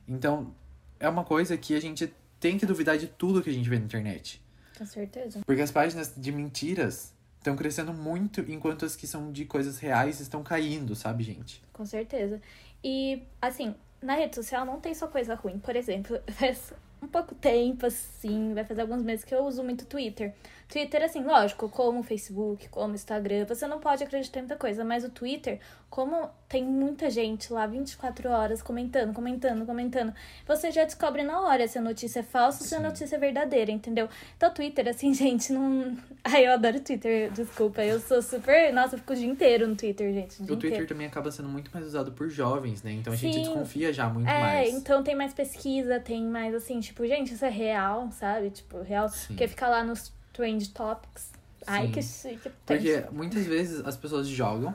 Então, 0.07 0.53
é 0.99 1.07
uma 1.07 1.23
coisa 1.23 1.57
que 1.57 1.75
a 1.75 1.79
gente 1.79 2.13
tem 2.39 2.57
que 2.57 2.65
duvidar 2.65 2.97
de 2.97 3.07
tudo 3.07 3.41
que 3.41 3.49
a 3.49 3.53
gente 3.53 3.69
vê 3.69 3.77
na 3.77 3.85
internet. 3.85 4.41
Com 4.77 4.85
certeza. 4.85 5.41
Porque 5.45 5.61
as 5.61 5.71
páginas 5.71 6.13
de 6.15 6.31
mentiras 6.31 7.13
estão 7.37 7.55
crescendo 7.55 7.93
muito, 7.93 8.41
enquanto 8.51 8.85
as 8.85 8.95
que 8.95 9.07
são 9.07 9.31
de 9.31 9.45
coisas 9.45 9.79
reais 9.79 10.19
estão 10.19 10.43
caindo, 10.43 10.95
sabe, 10.95 11.23
gente? 11.23 11.61
Com 11.73 11.85
certeza. 11.85 12.41
E, 12.83 13.23
assim, 13.41 13.75
na 14.01 14.15
rede 14.15 14.35
social 14.35 14.65
não 14.65 14.79
tem 14.79 14.93
só 14.93 15.07
coisa 15.07 15.35
ruim. 15.35 15.59
Por 15.59 15.75
exemplo, 15.75 16.19
um 17.01 17.07
pouco 17.07 17.33
tempo, 17.33 17.85
assim, 17.85 18.53
vai 18.53 18.63
fazer 18.63 18.81
alguns 18.81 19.01
meses 19.01 19.25
que 19.25 19.33
eu 19.33 19.43
uso 19.43 19.63
muito 19.63 19.85
Twitter. 19.85 20.33
Twitter, 20.69 21.03
assim, 21.03 21.23
lógico, 21.23 21.67
como 21.67 22.03
Facebook, 22.03 22.69
como 22.69 22.93
Instagram, 22.93 23.45
você 23.45 23.67
não 23.67 23.79
pode 23.79 24.03
acreditar 24.03 24.39
em 24.39 24.43
muita 24.43 24.55
coisa, 24.55 24.85
mas 24.85 25.03
o 25.03 25.09
Twitter, 25.09 25.59
como 25.91 26.29
tem 26.47 26.63
muita 26.63 27.09
gente 27.09 27.51
lá 27.51 27.67
24 27.67 28.29
horas 28.29 28.61
comentando, 28.61 29.13
comentando, 29.13 29.65
comentando, 29.65 30.13
você 30.47 30.71
já 30.71 30.85
descobre 30.85 31.21
na 31.21 31.41
hora 31.41 31.67
se 31.67 31.77
a 31.77 31.81
notícia 31.81 32.21
é 32.21 32.23
falsa 32.23 32.63
ou 32.63 32.67
se 32.69 32.73
a 32.73 32.79
notícia 32.79 33.17
é 33.17 33.19
verdadeira, 33.19 33.69
entendeu? 33.69 34.07
Então, 34.37 34.49
o 34.49 34.53
Twitter, 34.53 34.87
assim, 34.87 35.13
gente, 35.13 35.51
não. 35.51 35.97
Ai, 36.23 36.47
eu 36.47 36.53
adoro 36.53 36.79
Twitter, 36.79 37.29
desculpa, 37.33 37.83
eu 37.83 37.99
sou 37.99 38.21
super. 38.21 38.71
Nossa, 38.73 38.95
eu 38.95 38.99
fico 38.99 39.11
o 39.11 39.15
dia 39.17 39.27
inteiro 39.27 39.67
no 39.67 39.75
Twitter, 39.75 40.13
gente. 40.13 40.39
O, 40.39 40.43
o 40.43 40.47
Twitter 40.47 40.69
inteiro. 40.69 40.87
também 40.87 41.07
acaba 41.07 41.29
sendo 41.29 41.49
muito 41.49 41.69
mais 41.73 41.85
usado 41.85 42.13
por 42.13 42.29
jovens, 42.29 42.81
né? 42.83 42.93
Então 42.93 43.11
a 43.11 43.15
gente 43.17 43.33
Sim. 43.33 43.41
desconfia 43.41 43.91
já 43.91 44.07
muito 44.07 44.29
É, 44.29 44.39
mais. 44.39 44.73
então 44.73 45.03
tem 45.03 45.13
mais 45.13 45.33
pesquisa, 45.33 45.99
tem 45.99 46.23
mais 46.25 46.55
assim, 46.55 46.79
tipo, 46.79 47.05
gente, 47.05 47.33
isso 47.33 47.43
é 47.43 47.49
real, 47.49 48.09
sabe? 48.13 48.49
Tipo, 48.49 48.81
real. 48.81 49.09
Sim. 49.09 49.27
Porque 49.27 49.45
fica 49.45 49.67
lá 49.67 49.83
nos 49.83 50.13
Trend 50.31 50.69
Topics. 50.69 51.31
Ai, 51.67 51.87
Sim. 51.87 51.91
que 51.91 52.01
chique. 52.01 52.49
Porque 52.65 53.03
muitas 53.11 53.45
vezes 53.45 53.85
as 53.85 53.97
pessoas 53.97 54.25
jogam 54.25 54.73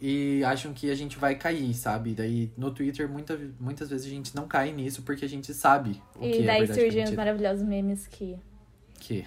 e 0.00 0.44
acham 0.44 0.72
que 0.72 0.90
a 0.90 0.94
gente 0.94 1.18
vai 1.18 1.34
cair, 1.34 1.74
sabe? 1.74 2.14
Daí 2.14 2.52
no 2.56 2.70
Twitter 2.70 3.08
muita, 3.08 3.38
muitas 3.58 3.90
vezes 3.90 4.06
a 4.06 4.10
gente 4.10 4.34
não 4.34 4.46
cai 4.46 4.72
nisso 4.72 5.02
porque 5.02 5.24
a 5.24 5.28
gente 5.28 5.52
sabe 5.52 6.00
o 6.14 6.20
que 6.20 6.26
E 6.26 6.42
é 6.42 6.46
daí 6.46 6.58
verdade 6.60 6.78
e 6.78 6.82
surgem 6.82 7.04
os 7.04 7.10
maravilhosos 7.12 7.64
memes 7.64 8.06
que. 8.06 8.38
Que, 9.00 9.24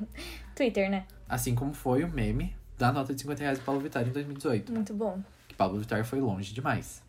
Twitter, 0.56 0.90
né? 0.90 1.06
assim 1.30 1.54
como 1.54 1.72
foi 1.72 2.02
o 2.02 2.08
meme 2.08 2.54
da 2.76 2.92
nota 2.92 3.14
de 3.14 3.20
50 3.20 3.40
reais 3.42 3.58
do 3.58 3.64
Pablo 3.64 3.80
Vittar 3.80 4.06
em 4.06 4.10
2018. 4.10 4.72
Muito 4.72 4.92
bom. 4.92 5.22
Que 5.46 5.54
Pablo 5.54 5.78
Vittar 5.78 6.04
foi 6.04 6.20
longe 6.20 6.52
demais. 6.52 7.02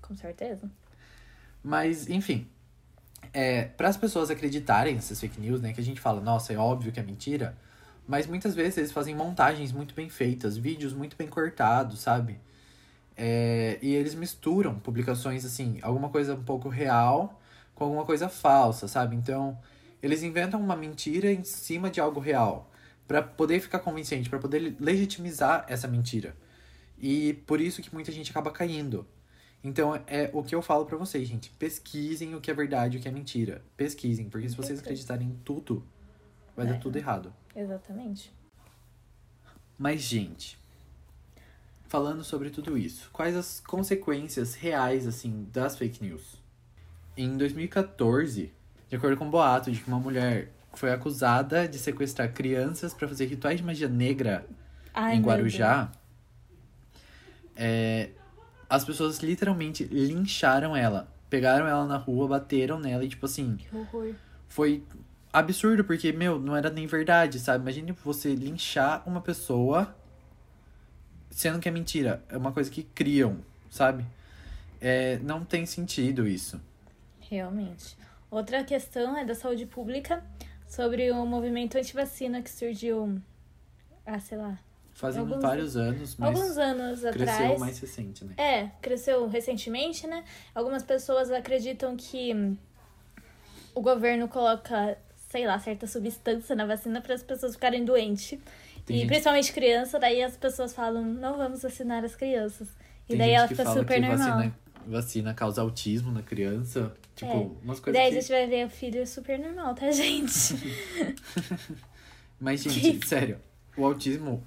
Com 0.00 0.14
certeza. 0.14 0.70
Mas, 1.62 2.08
enfim. 2.08 2.46
É, 3.32 3.64
para 3.64 3.88
as 3.88 3.96
pessoas 3.96 4.30
acreditarem 4.30 4.94
nessas 4.94 5.18
fake 5.18 5.40
news, 5.40 5.60
né? 5.60 5.72
Que 5.72 5.80
a 5.80 5.84
gente 5.84 6.00
fala, 6.00 6.20
nossa, 6.20 6.52
é 6.52 6.58
óbvio 6.58 6.92
que 6.92 7.00
é 7.00 7.02
mentira. 7.02 7.56
Mas 8.06 8.26
muitas 8.26 8.54
vezes 8.54 8.76
eles 8.76 8.92
fazem 8.92 9.14
montagens 9.14 9.72
muito 9.72 9.94
bem 9.94 10.08
feitas, 10.08 10.56
vídeos 10.56 10.92
muito 10.92 11.16
bem 11.16 11.26
cortados, 11.26 12.00
sabe? 12.00 12.38
É, 13.16 13.78
e 13.80 13.94
eles 13.94 14.14
misturam 14.14 14.78
publicações, 14.78 15.44
assim, 15.44 15.78
alguma 15.82 16.08
coisa 16.08 16.34
um 16.34 16.42
pouco 16.42 16.68
real 16.68 17.40
com 17.74 17.84
alguma 17.84 18.04
coisa 18.04 18.28
falsa, 18.28 18.86
sabe? 18.88 19.14
Então, 19.16 19.58
eles 20.02 20.22
inventam 20.22 20.60
uma 20.60 20.76
mentira 20.76 21.32
em 21.32 21.44
cima 21.44 21.90
de 21.90 22.00
algo 22.00 22.20
real. 22.20 22.70
para 23.06 23.20
poder 23.22 23.60
ficar 23.60 23.80
convincente, 23.80 24.30
para 24.30 24.38
poder 24.38 24.76
legitimizar 24.80 25.66
essa 25.68 25.86
mentira. 25.86 26.34
E 26.98 27.34
por 27.46 27.60
isso 27.60 27.82
que 27.82 27.92
muita 27.92 28.10
gente 28.10 28.30
acaba 28.30 28.50
caindo. 28.50 29.06
Então, 29.62 29.94
é 30.06 30.30
o 30.32 30.42
que 30.42 30.54
eu 30.54 30.62
falo 30.62 30.86
pra 30.86 30.96
vocês, 30.96 31.28
gente. 31.28 31.50
Pesquisem 31.50 32.34
o 32.34 32.40
que 32.40 32.50
é 32.50 32.54
verdade 32.54 32.96
e 32.96 33.00
o 33.00 33.02
que 33.02 33.08
é 33.08 33.10
mentira. 33.12 33.62
Pesquisem, 33.76 34.30
porque 34.30 34.48
se 34.48 34.56
vocês 34.56 34.78
acreditarem 34.78 35.28
em 35.28 35.34
tudo, 35.44 35.84
vai 36.56 36.66
dar 36.66 36.76
É. 36.76 36.78
tudo 36.78 36.96
errado. 36.96 37.30
Exatamente. 37.54 38.32
Mas, 39.76 40.00
gente, 40.00 40.58
falando 41.94 42.24
sobre 42.24 42.50
tudo 42.50 42.76
isso, 42.76 43.08
quais 43.12 43.36
as 43.36 43.60
consequências 43.64 44.56
reais, 44.56 45.06
assim, 45.06 45.46
das 45.52 45.78
fake 45.78 46.02
news? 46.02 46.42
Em 47.16 47.36
2014, 47.36 48.52
de 48.90 48.96
acordo 48.96 49.16
com 49.16 49.28
o 49.28 49.30
boato 49.30 49.70
de 49.70 49.78
que 49.78 49.86
uma 49.86 50.00
mulher 50.00 50.50
foi 50.72 50.90
acusada 50.90 51.68
de 51.68 51.78
sequestrar 51.78 52.32
crianças 52.32 52.92
para 52.92 53.06
fazer 53.06 53.26
rituais 53.26 53.58
de 53.58 53.64
magia 53.64 53.88
negra 53.88 54.44
Ai, 54.92 55.14
em 55.14 55.22
Guarujá, 55.22 55.92
é, 57.54 58.10
as 58.68 58.84
pessoas 58.84 59.20
literalmente 59.20 59.84
lincharam 59.84 60.76
ela. 60.76 61.06
Pegaram 61.30 61.64
ela 61.64 61.86
na 61.86 61.96
rua, 61.96 62.26
bateram 62.26 62.80
nela 62.80 63.04
e, 63.04 63.08
tipo 63.08 63.26
assim, 63.26 63.54
Que 63.54 63.76
horror. 63.76 64.14
foi 64.48 64.82
absurdo, 65.32 65.84
porque, 65.84 66.10
meu, 66.10 66.40
não 66.40 66.56
era 66.56 66.70
nem 66.70 66.88
verdade, 66.88 67.38
sabe? 67.38 67.62
Imagine 67.62 67.92
você 68.04 68.34
linchar 68.34 69.00
uma 69.06 69.20
pessoa 69.20 69.94
sendo 71.34 71.58
que 71.58 71.68
é 71.68 71.72
mentira. 71.72 72.22
É 72.28 72.36
uma 72.36 72.52
coisa 72.52 72.70
que 72.70 72.82
criam, 72.84 73.38
sabe? 73.70 74.04
É, 74.80 75.18
não 75.18 75.44
tem 75.44 75.66
sentido 75.66 76.26
isso. 76.28 76.60
Realmente. 77.20 77.96
Outra 78.30 78.62
questão 78.64 79.16
é 79.16 79.24
da 79.24 79.34
saúde 79.34 79.66
pública 79.66 80.22
sobre 80.68 81.10
o 81.10 81.24
movimento 81.26 81.76
antivacina 81.78 82.42
que 82.42 82.50
surgiu, 82.50 83.20
ah, 84.06 84.18
sei 84.20 84.38
lá, 84.38 84.58
Fazem 84.96 85.22
Alguns- 85.22 85.42
vários 85.42 85.76
anos, 85.76 86.14
mas 86.16 86.28
alguns 86.40 86.56
anos 86.56 87.00
cresceu 87.00 87.34
atrás. 87.34 87.58
mais 87.58 87.78
recente, 87.80 88.24
né? 88.24 88.34
É, 88.38 88.68
cresceu 88.80 89.26
recentemente, 89.26 90.06
né? 90.06 90.22
Algumas 90.54 90.84
pessoas 90.84 91.32
acreditam 91.32 91.96
que 91.96 92.56
o 93.74 93.80
governo 93.80 94.28
coloca, 94.28 94.96
sei 95.30 95.48
lá, 95.48 95.58
certa 95.58 95.88
substância 95.88 96.54
na 96.54 96.64
vacina 96.64 97.00
para 97.00 97.12
as 97.12 97.24
pessoas 97.24 97.54
ficarem 97.56 97.84
doentes. 97.84 98.38
Tem 98.86 99.02
e 99.02 99.06
principalmente 99.06 99.52
criança, 99.52 99.98
daí 99.98 100.22
as 100.22 100.36
pessoas 100.36 100.74
falam, 100.74 101.02
não 101.04 101.36
vamos 101.38 101.62
vacinar 101.62 102.04
as 102.04 102.14
crianças. 102.14 102.68
E 103.06 103.08
Tem 103.08 103.18
daí 103.18 103.30
ela 103.30 103.48
que 103.48 103.54
fica 103.54 103.70
super 103.72 103.94
que 103.94 104.06
normal. 104.06 104.28
vacina, 104.36 104.58
vacina 104.86 105.34
causa 105.34 105.62
autismo 105.62 106.12
na 106.12 106.22
criança. 106.22 106.94
Tipo, 107.16 107.32
É. 107.32 107.64
umas 107.64 107.80
coisas 107.80 107.92
daí 108.02 108.10
que... 108.10 108.18
a 108.18 108.20
gente 108.20 108.30
vai 108.30 108.46
ver 108.46 108.66
o 108.66 108.70
filho 108.70 109.06
super 109.06 109.38
normal, 109.38 109.74
tá, 109.74 109.90
gente? 109.90 110.54
Mas, 112.40 112.62
gente, 112.64 113.06
sério, 113.06 113.38
o 113.76 113.84
autismo, 113.84 114.42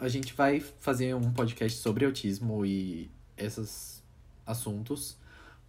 a 0.00 0.08
gente 0.08 0.34
vai 0.34 0.60
fazer 0.60 1.14
um 1.14 1.32
podcast 1.32 1.78
sobre 1.78 2.04
autismo 2.04 2.64
e 2.66 3.10
esses 3.36 4.02
assuntos. 4.46 5.16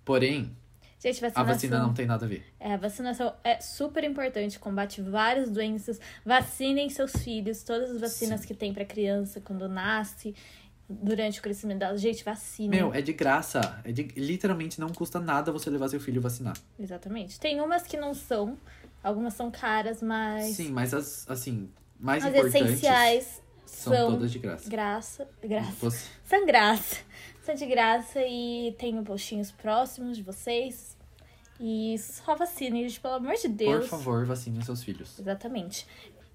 Porém, 0.03 0.55
gente, 0.99 1.17
a 1.23 1.29
vacinação. 1.29 1.45
vacina 1.45 1.79
não 1.79 1.93
tem 1.93 2.05
nada 2.05 2.25
a 2.25 2.29
ver. 2.29 2.45
É, 2.59 2.73
a 2.73 2.77
vacinação 2.77 3.33
é 3.43 3.59
super 3.61 4.03
importante, 4.03 4.59
combate 4.59 5.01
várias 5.01 5.49
doenças. 5.49 5.99
Vacinem 6.25 6.89
seus 6.89 7.11
filhos, 7.11 7.63
todas 7.63 7.91
as 7.91 8.01
vacinas 8.01 8.41
Sim. 8.41 8.47
que 8.47 8.53
tem 8.53 8.73
pra 8.73 8.85
criança 8.85 9.41
quando 9.41 9.67
nasce, 9.67 10.35
durante 10.89 11.39
o 11.39 11.41
crescimento 11.41 11.79
dela. 11.79 11.97
Gente, 11.97 12.23
vacina. 12.23 12.75
Meu, 12.75 12.93
é 12.93 13.01
de 13.01 13.13
graça. 13.13 13.79
É 13.83 13.91
de, 13.91 14.03
literalmente 14.15 14.79
não 14.79 14.89
custa 14.89 15.19
nada 15.19 15.51
você 15.51 15.69
levar 15.69 15.87
seu 15.87 15.99
filho 15.99 16.21
vacinar. 16.21 16.55
Exatamente. 16.79 17.39
Tem 17.39 17.61
umas 17.61 17.83
que 17.83 17.95
não 17.95 18.13
são, 18.13 18.57
algumas 19.03 19.35
são 19.35 19.51
caras, 19.51 20.01
mas 20.01 20.55
Sim, 20.55 20.71
mas 20.71 20.93
as, 20.93 21.29
assim, 21.29 21.69
mais 21.99 22.23
as 22.23 22.29
importantes 22.31 22.61
essenciais 22.61 23.41
são, 23.65 23.93
são, 23.93 24.11
todas 24.13 24.31
de 24.31 24.39
graça. 24.39 24.69
graça, 24.69 25.27
graça. 25.41 25.75
Você, 25.79 26.07
São 26.23 26.45
graça. 26.45 26.97
São 27.49 27.55
de 27.55 27.65
graça 27.65 28.19
e 28.27 28.75
tem 28.77 29.03
postinhos 29.03 29.49
próximos 29.49 30.15
de 30.15 30.21
vocês. 30.21 30.95
E 31.59 31.97
só 31.97 32.35
vacinem, 32.35 32.87
gente, 32.87 32.99
pelo 32.99 33.15
amor 33.15 33.33
de 33.33 33.47
Deus. 33.47 33.89
por 33.89 33.89
favor, 33.89 34.23
vacinem 34.23 34.61
seus 34.61 34.83
filhos. 34.83 35.17
Exatamente. 35.17 35.87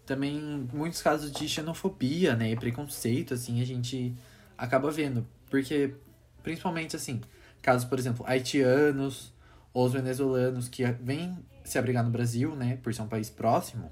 Também 0.04 0.68
muitos 0.73 1.00
casos 1.00 1.30
de 1.30 1.49
xenofobia, 1.49 2.35
né, 2.35 2.50
e 2.50 2.56
preconceito, 2.56 3.33
assim, 3.33 3.62
a 3.62 3.64
gente 3.64 4.12
acaba 4.59 4.90
vendo. 4.90 5.25
Porque, 5.49 5.94
principalmente, 6.42 6.97
assim, 6.97 7.21
casos, 7.62 7.88
por 7.88 7.97
exemplo, 7.97 8.26
haitianos 8.26 9.33
ou 9.73 9.87
os 9.87 9.92
venezuelanos 9.92 10.68
que 10.68 10.85
vêm 11.00 11.38
se 11.62 11.78
abrigar 11.78 12.02
no 12.02 12.11
Brasil, 12.11 12.56
né, 12.56 12.80
por 12.83 12.92
ser 12.92 13.02
um 13.02 13.09
país 13.09 13.30
próximo, 13.30 13.88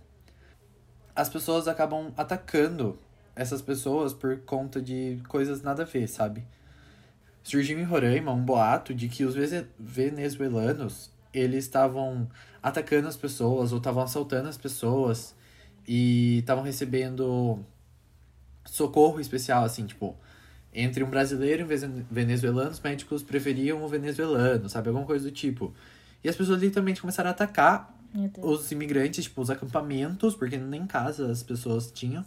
as 1.15 1.29
pessoas 1.29 1.69
acabam 1.69 2.13
atacando 2.17 2.99
essas 3.37 3.63
pessoas 3.63 4.13
por 4.13 4.41
conta 4.41 4.83
de 4.83 5.21
coisas 5.29 5.63
nada 5.63 5.85
a 5.85 5.87
ver, 5.87 6.09
sabe? 6.09 6.45
Surgiu 7.43 7.79
em 7.79 7.85
Roraima 7.85 8.33
um 8.33 8.43
boato 8.43 8.95
de 8.95 9.09
que 9.09 9.25
os 9.25 9.35
venezuelanos, 9.79 11.11
eles 11.35 11.65
estavam 11.65 12.29
atacando 12.63 13.09
as 13.09 13.17
pessoas 13.17 13.73
ou 13.73 13.79
estavam 13.79 14.03
assaltando 14.03 14.49
as 14.49 14.57
pessoas 14.57 15.35
e 15.87 16.39
estavam 16.39 16.63
recebendo 16.63 17.59
socorro 18.65 19.21
especial, 19.21 19.65
assim, 19.65 19.87
tipo, 19.87 20.17
entre 20.73 21.03
um 21.03 21.11
brasileiro 21.11 21.63
e 21.63 21.65
um 21.65 22.05
venezuelano, 22.11 22.71
os 22.71 22.81
médicos 22.81 23.23
preferiam 23.23 23.83
o 23.83 23.89
venezuelano, 23.89 24.69
sabe? 24.69 24.89
Alguma 24.89 25.07
coisa 25.07 25.25
do 25.25 25.33
tipo. 25.33 25.75
E 26.23 26.29
as 26.29 26.37
pessoas 26.37 26.63
literalmente 26.63 27.01
começaram 27.01 27.29
a 27.29 27.33
atacar 27.33 27.93
os 28.41 28.71
imigrantes, 28.71 29.25
tipo, 29.25 29.41
os 29.41 29.51
acampamentos, 29.51 30.35
porque 30.35 30.57
nem 30.57 30.87
casa 30.87 31.31
as 31.31 31.43
pessoas 31.43 31.91
tinham. 31.91 32.25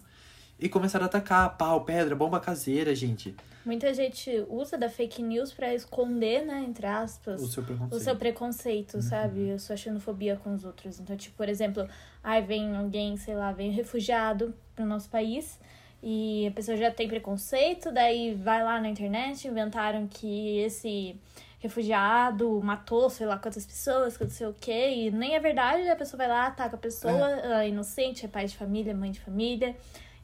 E 0.60 0.70
começaram 0.70 1.06
a 1.06 1.08
atacar 1.08 1.58
pau, 1.58 1.82
pedra, 1.84 2.16
bomba 2.16 2.40
caseira, 2.40 2.96
gente. 2.96 3.36
Muita 3.66 3.94
gente 3.94 4.46
usa 4.48 4.78
da 4.78 4.90
fake 4.90 5.24
news 5.24 5.52
pra 5.52 5.74
esconder, 5.74 6.46
né, 6.46 6.64
entre 6.68 6.86
aspas, 6.86 7.42
O 7.42 7.48
seu 7.48 7.64
o 7.64 7.66
preconceito. 7.66 8.04
seu 8.04 8.16
preconceito, 8.16 9.02
sabe? 9.02 9.52
A 9.52 9.60
sua 9.60 9.76
xenofobia 9.76 10.36
com 10.36 10.54
os 10.54 10.64
outros. 10.64 11.00
Então, 11.00 11.18
tipo, 11.18 11.36
por 11.36 11.50
exemplo, 11.50 11.88
aí 12.24 12.42
vem 12.44 12.76
alguém, 12.76 13.18
sei 13.18 13.36
lá, 13.36 13.52
vem 13.52 13.72
um 13.72 13.74
refugiado 13.74 14.54
pro 14.76 14.86
nosso 14.86 15.10
país 15.10 15.60
e 16.04 16.46
a 16.48 16.52
pessoa 16.52 16.78
já 16.78 16.92
tem 16.92 17.08
preconceito, 17.08 17.92
daí 17.92 18.36
vai 18.36 18.64
lá 18.64 18.80
na 18.80 18.88
internet, 18.88 19.48
inventaram 19.48 20.08
que 20.08 20.60
esse 20.60 21.20
refugiado 21.60 22.62
matou, 22.64 23.10
sei 23.10 23.26
lá, 23.26 23.40
quantas 23.40 23.66
pessoas, 23.66 24.16
que 24.16 24.24
não 24.24 24.30
sei 24.30 24.46
o 24.46 24.54
quê, 24.54 24.90
e 24.92 25.12
nem 25.12 25.34
é 25.36 25.40
verdade, 25.40 25.90
a 25.90 25.96
pessoa 25.96 26.20
vai 26.20 26.28
lá, 26.28 26.46
ataca 26.46 26.76
a 26.76 26.80
pessoa, 26.80 27.12
ela 27.12 27.64
é 27.64 27.70
inocente, 27.70 28.24
é 28.24 28.28
pai 28.28 28.46
de 28.46 28.56
família, 28.56 28.94
mãe 28.94 29.10
de 29.10 29.20
família, 29.20 29.76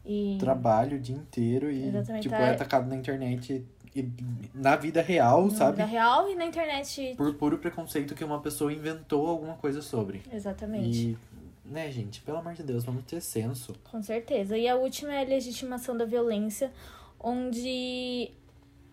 e... 0.06 0.38
Trabalho 0.40 0.98
o 0.98 1.00
dia 1.00 1.16
inteiro 1.16 1.72
e, 1.72 1.88
Exatamente, 1.88 2.24
tipo, 2.24 2.36
tá. 2.36 2.42
é 2.42 2.52
atacado 2.52 2.88
na 2.90 2.96
internet 2.96 3.66
e 3.96 4.10
na 4.54 4.76
vida 4.76 5.02
real, 5.02 5.44
Na 5.46 5.52
sabe? 5.52 5.78
vida 5.78 5.86
real 5.86 6.30
e 6.30 6.36
na 6.36 6.46
internet. 6.46 7.14
Por 7.18 7.34
puro 7.36 7.58
preconceito 7.58 8.16
que 8.16 8.24
uma 8.24 8.40
pessoa 8.40 8.72
inventou 8.72 9.28
alguma 9.28 9.56
coisa 9.56 9.82
sobre. 9.82 10.22
Exatamente. 10.32 11.10
E, 11.10 11.18
né, 11.66 11.92
gente, 11.92 12.22
pelo 12.22 12.38
amor 12.38 12.54
de 12.54 12.64
Deus, 12.64 12.84
vamos 12.84 13.04
ter 13.04 13.22
senso. 13.22 13.76
Com 13.92 14.02
certeza. 14.02 14.58
E 14.58 14.68
a 14.68 14.76
última 14.76 15.14
é 15.14 15.22
a 15.22 15.28
legitimação 15.28 15.96
da 15.96 16.06
violência, 16.06 16.72
onde 17.20 18.32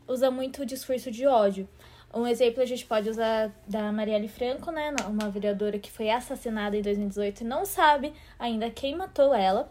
usa 0.07 0.31
muito 0.31 0.63
o 0.63 0.67
discurso 0.67 1.11
de 1.11 1.27
ódio. 1.27 1.69
Um 2.13 2.27
exemplo 2.27 2.63
a 2.63 2.67
gente 2.67 2.87
pode 2.87 3.09
usar 3.09 3.53
da 3.67 3.93
Marielle 3.93 4.29
Franco, 4.29 4.71
né? 4.71 4.95
Uma 5.07 5.29
vereadora 5.31 5.79
que 5.79 5.91
foi 5.91 6.11
assassinada 6.11 6.77
em 6.77 6.83
2018 6.83 7.43
e 7.43 7.45
não 7.45 7.67
sabe 7.67 8.13
ainda 8.39 8.71
quem 8.71 8.97
matou 8.97 9.35
ela. 9.35 9.71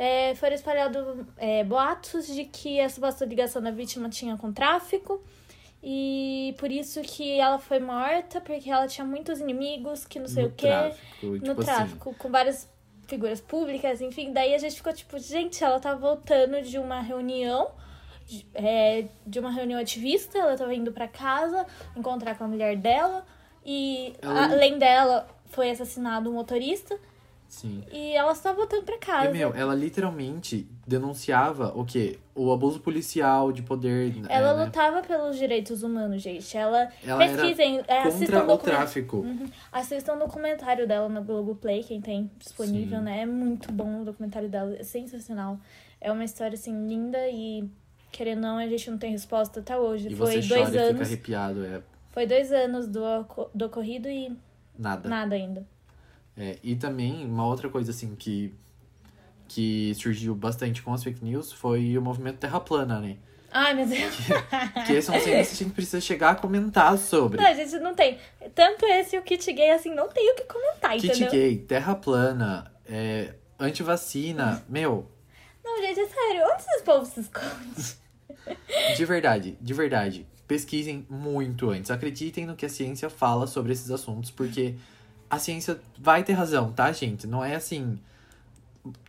É, 0.00 0.32
foram 0.36 0.54
espalhados 0.54 1.26
é, 1.36 1.64
boatos 1.64 2.28
de 2.28 2.44
que 2.44 2.80
a 2.80 2.88
suposta 2.88 3.24
ligação 3.24 3.60
da 3.60 3.72
vítima 3.72 4.08
tinha 4.08 4.36
com 4.36 4.52
tráfico. 4.52 5.20
E 5.82 6.54
por 6.58 6.70
isso 6.70 7.00
que 7.02 7.38
ela 7.38 7.58
foi 7.58 7.80
morta, 7.80 8.40
porque 8.40 8.70
ela 8.70 8.86
tinha 8.86 9.04
muitos 9.04 9.40
inimigos, 9.40 10.04
que 10.04 10.18
não 10.20 10.28
sei 10.28 10.44
no 10.44 10.48
o 10.50 10.52
quê 10.52 10.66
tráfico, 10.68 11.26
no 11.26 11.38
tipo 11.40 11.50
assim. 11.60 11.64
tráfico, 11.64 12.14
com 12.16 12.30
várias 12.30 12.68
figuras 13.08 13.40
públicas, 13.40 14.00
enfim. 14.00 14.32
Daí 14.32 14.54
a 14.54 14.58
gente 14.58 14.76
ficou 14.76 14.92
tipo, 14.92 15.18
gente, 15.18 15.62
ela 15.64 15.80
tá 15.80 15.94
voltando 15.94 16.62
de 16.62 16.78
uma 16.78 17.00
reunião, 17.00 17.70
de, 18.26 18.46
é, 18.54 19.06
de 19.26 19.38
uma 19.40 19.50
reunião 19.50 19.80
ativista, 19.80 20.38
ela 20.38 20.56
tava 20.56 20.74
indo 20.74 20.92
pra 20.92 21.08
casa 21.08 21.66
encontrar 21.96 22.36
com 22.36 22.44
a 22.44 22.48
mulher 22.48 22.76
dela, 22.76 23.24
e 23.64 24.14
Ela- 24.22 24.44
além 24.52 24.78
dela 24.78 25.26
foi 25.46 25.70
assassinado 25.70 26.28
um 26.30 26.34
motorista, 26.34 26.98
Sim. 27.48 27.82
e 27.90 28.12
ela 28.14 28.34
só 28.34 28.52
voltando 28.54 28.84
pra 28.84 28.98
casa. 28.98 29.30
E, 29.30 29.32
meu, 29.32 29.52
ela 29.54 29.74
literalmente 29.74 30.68
denunciava 30.86 31.72
o 31.74 31.84
quê? 31.84 32.18
O 32.34 32.52
abuso 32.52 32.78
policial 32.80 33.50
de 33.50 33.62
poder. 33.62 34.14
ela 34.28 34.50
é, 34.50 34.56
né? 34.56 34.64
lutava 34.66 35.00
pelos 35.02 35.36
direitos 35.36 35.82
humanos, 35.82 36.22
gente. 36.22 36.56
Ela, 36.56 36.88
Ela 37.04 37.24
era 37.24 37.32
pesquisem, 37.42 37.82
é, 37.88 38.02
assistam 38.02 38.18
Contra 38.20 38.36
o 38.36 38.46
documentário. 38.46 38.62
tráfico. 38.78 39.16
Uhum. 39.16 39.50
Assistam 39.72 40.14
o 40.14 40.18
documentário 40.18 40.86
dela 40.86 41.08
no 41.08 41.22
Globoplay, 41.24 41.82
quem 41.82 42.00
tem 42.00 42.30
disponível, 42.38 42.98
Sim. 42.98 43.04
né? 43.04 43.22
É 43.22 43.26
muito 43.26 43.72
bom 43.72 44.02
o 44.02 44.04
documentário 44.04 44.48
dela, 44.48 44.76
é 44.78 44.82
sensacional. 44.82 45.58
É 46.00 46.12
uma 46.12 46.24
história, 46.24 46.54
assim, 46.54 46.86
linda 46.86 47.18
e, 47.28 47.68
querendo 48.12 48.44
ou 48.44 48.50
não, 48.52 48.58
a 48.58 48.66
gente 48.68 48.90
não 48.90 48.98
tem 48.98 49.10
resposta 49.10 49.60
até 49.60 49.76
hoje. 49.76 50.08
E 50.12 50.14
Foi 50.14 50.40
você 50.40 50.48
dois 50.48 50.48
chora 50.48 50.60
e 50.60 50.66
fica 50.72 50.82
anos. 50.84 51.00
arrepiado. 51.08 51.64
É 51.64 51.80
Foi 52.12 52.26
dois 52.26 52.52
anos 52.52 52.86
do, 52.86 53.00
do 53.54 53.64
ocorrido 53.64 54.08
e 54.08 54.36
nada. 54.78 55.08
nada 55.08 55.34
ainda. 55.34 55.66
É, 56.38 56.58
e 56.62 56.76
também, 56.76 57.24
uma 57.26 57.46
outra 57.46 57.68
coisa 57.68 57.90
assim 57.90 58.14
que, 58.14 58.54
que 59.48 59.92
surgiu 59.96 60.34
bastante 60.34 60.82
com 60.82 60.92
as 60.94 61.02
fake 61.02 61.24
news 61.24 61.52
foi 61.52 61.98
o 61.98 62.02
movimento 62.02 62.38
Terra 62.38 62.60
Plana, 62.60 63.00
né? 63.00 63.16
Ai, 63.50 63.74
meu 63.74 63.86
Deus. 63.86 64.14
Que 64.86 64.92
esse 64.92 65.10
é 65.10 65.16
um 65.16 65.20
que 65.20 65.30
a 65.34 65.42
gente 65.42 65.70
precisa 65.70 66.00
chegar 66.00 66.30
a 66.30 66.34
comentar 66.34 66.96
sobre. 66.98 67.40
Não, 67.40 67.48
a 67.48 67.54
gente 67.54 67.78
não 67.78 67.94
tem. 67.94 68.18
Tanto 68.54 68.84
esse 68.86 69.16
e 69.16 69.18
o 69.18 69.22
kit 69.22 69.52
gay, 69.52 69.70
assim, 69.70 69.94
não 69.94 70.08
tem 70.08 70.30
o 70.32 70.36
que 70.36 70.44
comentar, 70.44 70.92
Kit 70.92 71.06
entendeu? 71.06 71.30
gay, 71.30 71.56
terra 71.58 71.94
plana, 71.94 72.70
é, 72.86 73.34
antivacina. 73.58 74.62
Meu, 74.68 75.10
Não, 75.64 75.78
gente, 75.80 75.98
é 75.98 76.06
sério. 76.06 76.42
Onde 76.44 76.62
esses 76.62 76.82
povos 76.82 77.08
se 77.08 77.20
escondem? 77.20 78.96
de 78.96 79.04
verdade, 79.04 79.58
de 79.60 79.74
verdade. 79.74 80.26
Pesquisem 80.46 81.06
muito 81.08 81.70
antes. 81.70 81.90
Acreditem 81.90 82.46
no 82.46 82.54
que 82.54 82.66
a 82.66 82.68
ciência 82.68 83.10
fala 83.10 83.46
sobre 83.46 83.72
esses 83.72 83.90
assuntos, 83.90 84.30
porque 84.30 84.74
a 85.30 85.38
ciência 85.38 85.78
vai 85.98 86.22
ter 86.22 86.32
razão, 86.32 86.72
tá, 86.72 86.90
gente? 86.92 87.26
Não 87.26 87.44
é 87.44 87.54
assim. 87.54 87.98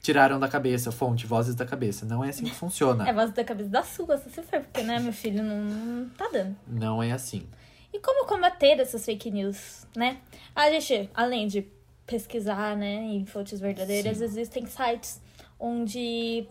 Tiraram 0.01 0.39
da 0.39 0.47
cabeça, 0.47 0.91
fonte, 0.91 1.25
vozes 1.25 1.55
da 1.55 1.65
cabeça. 1.65 2.05
Não 2.05 2.23
é 2.23 2.29
assim 2.29 2.43
que 2.45 2.55
funciona. 2.55 3.07
É 3.09 3.13
voz 3.13 3.31
da 3.31 3.43
cabeça 3.43 3.69
da 3.69 3.83
sua, 3.83 4.17
se 4.17 4.29
você 4.29 4.41
for, 4.43 4.59
porque, 4.61 4.83
né, 4.83 4.99
meu 4.99 5.13
filho, 5.13 5.43
não, 5.43 5.63
não 5.63 6.09
tá 6.09 6.29
dando. 6.31 6.55
Não 6.67 7.01
é 7.01 7.11
assim. 7.11 7.47
E 7.93 7.99
como 7.99 8.27
combater 8.27 8.79
essas 8.79 9.05
fake 9.05 9.31
news, 9.31 9.87
né? 9.95 10.17
A 10.55 10.69
gente, 10.69 11.09
além 11.13 11.47
de 11.47 11.65
pesquisar, 12.05 12.75
né, 12.75 12.95
em 12.95 13.25
fontes 13.25 13.59
verdadeiras, 13.59 14.17
Sim. 14.17 14.23
existem 14.25 14.65
sites 14.65 15.21
onde 15.59 16.47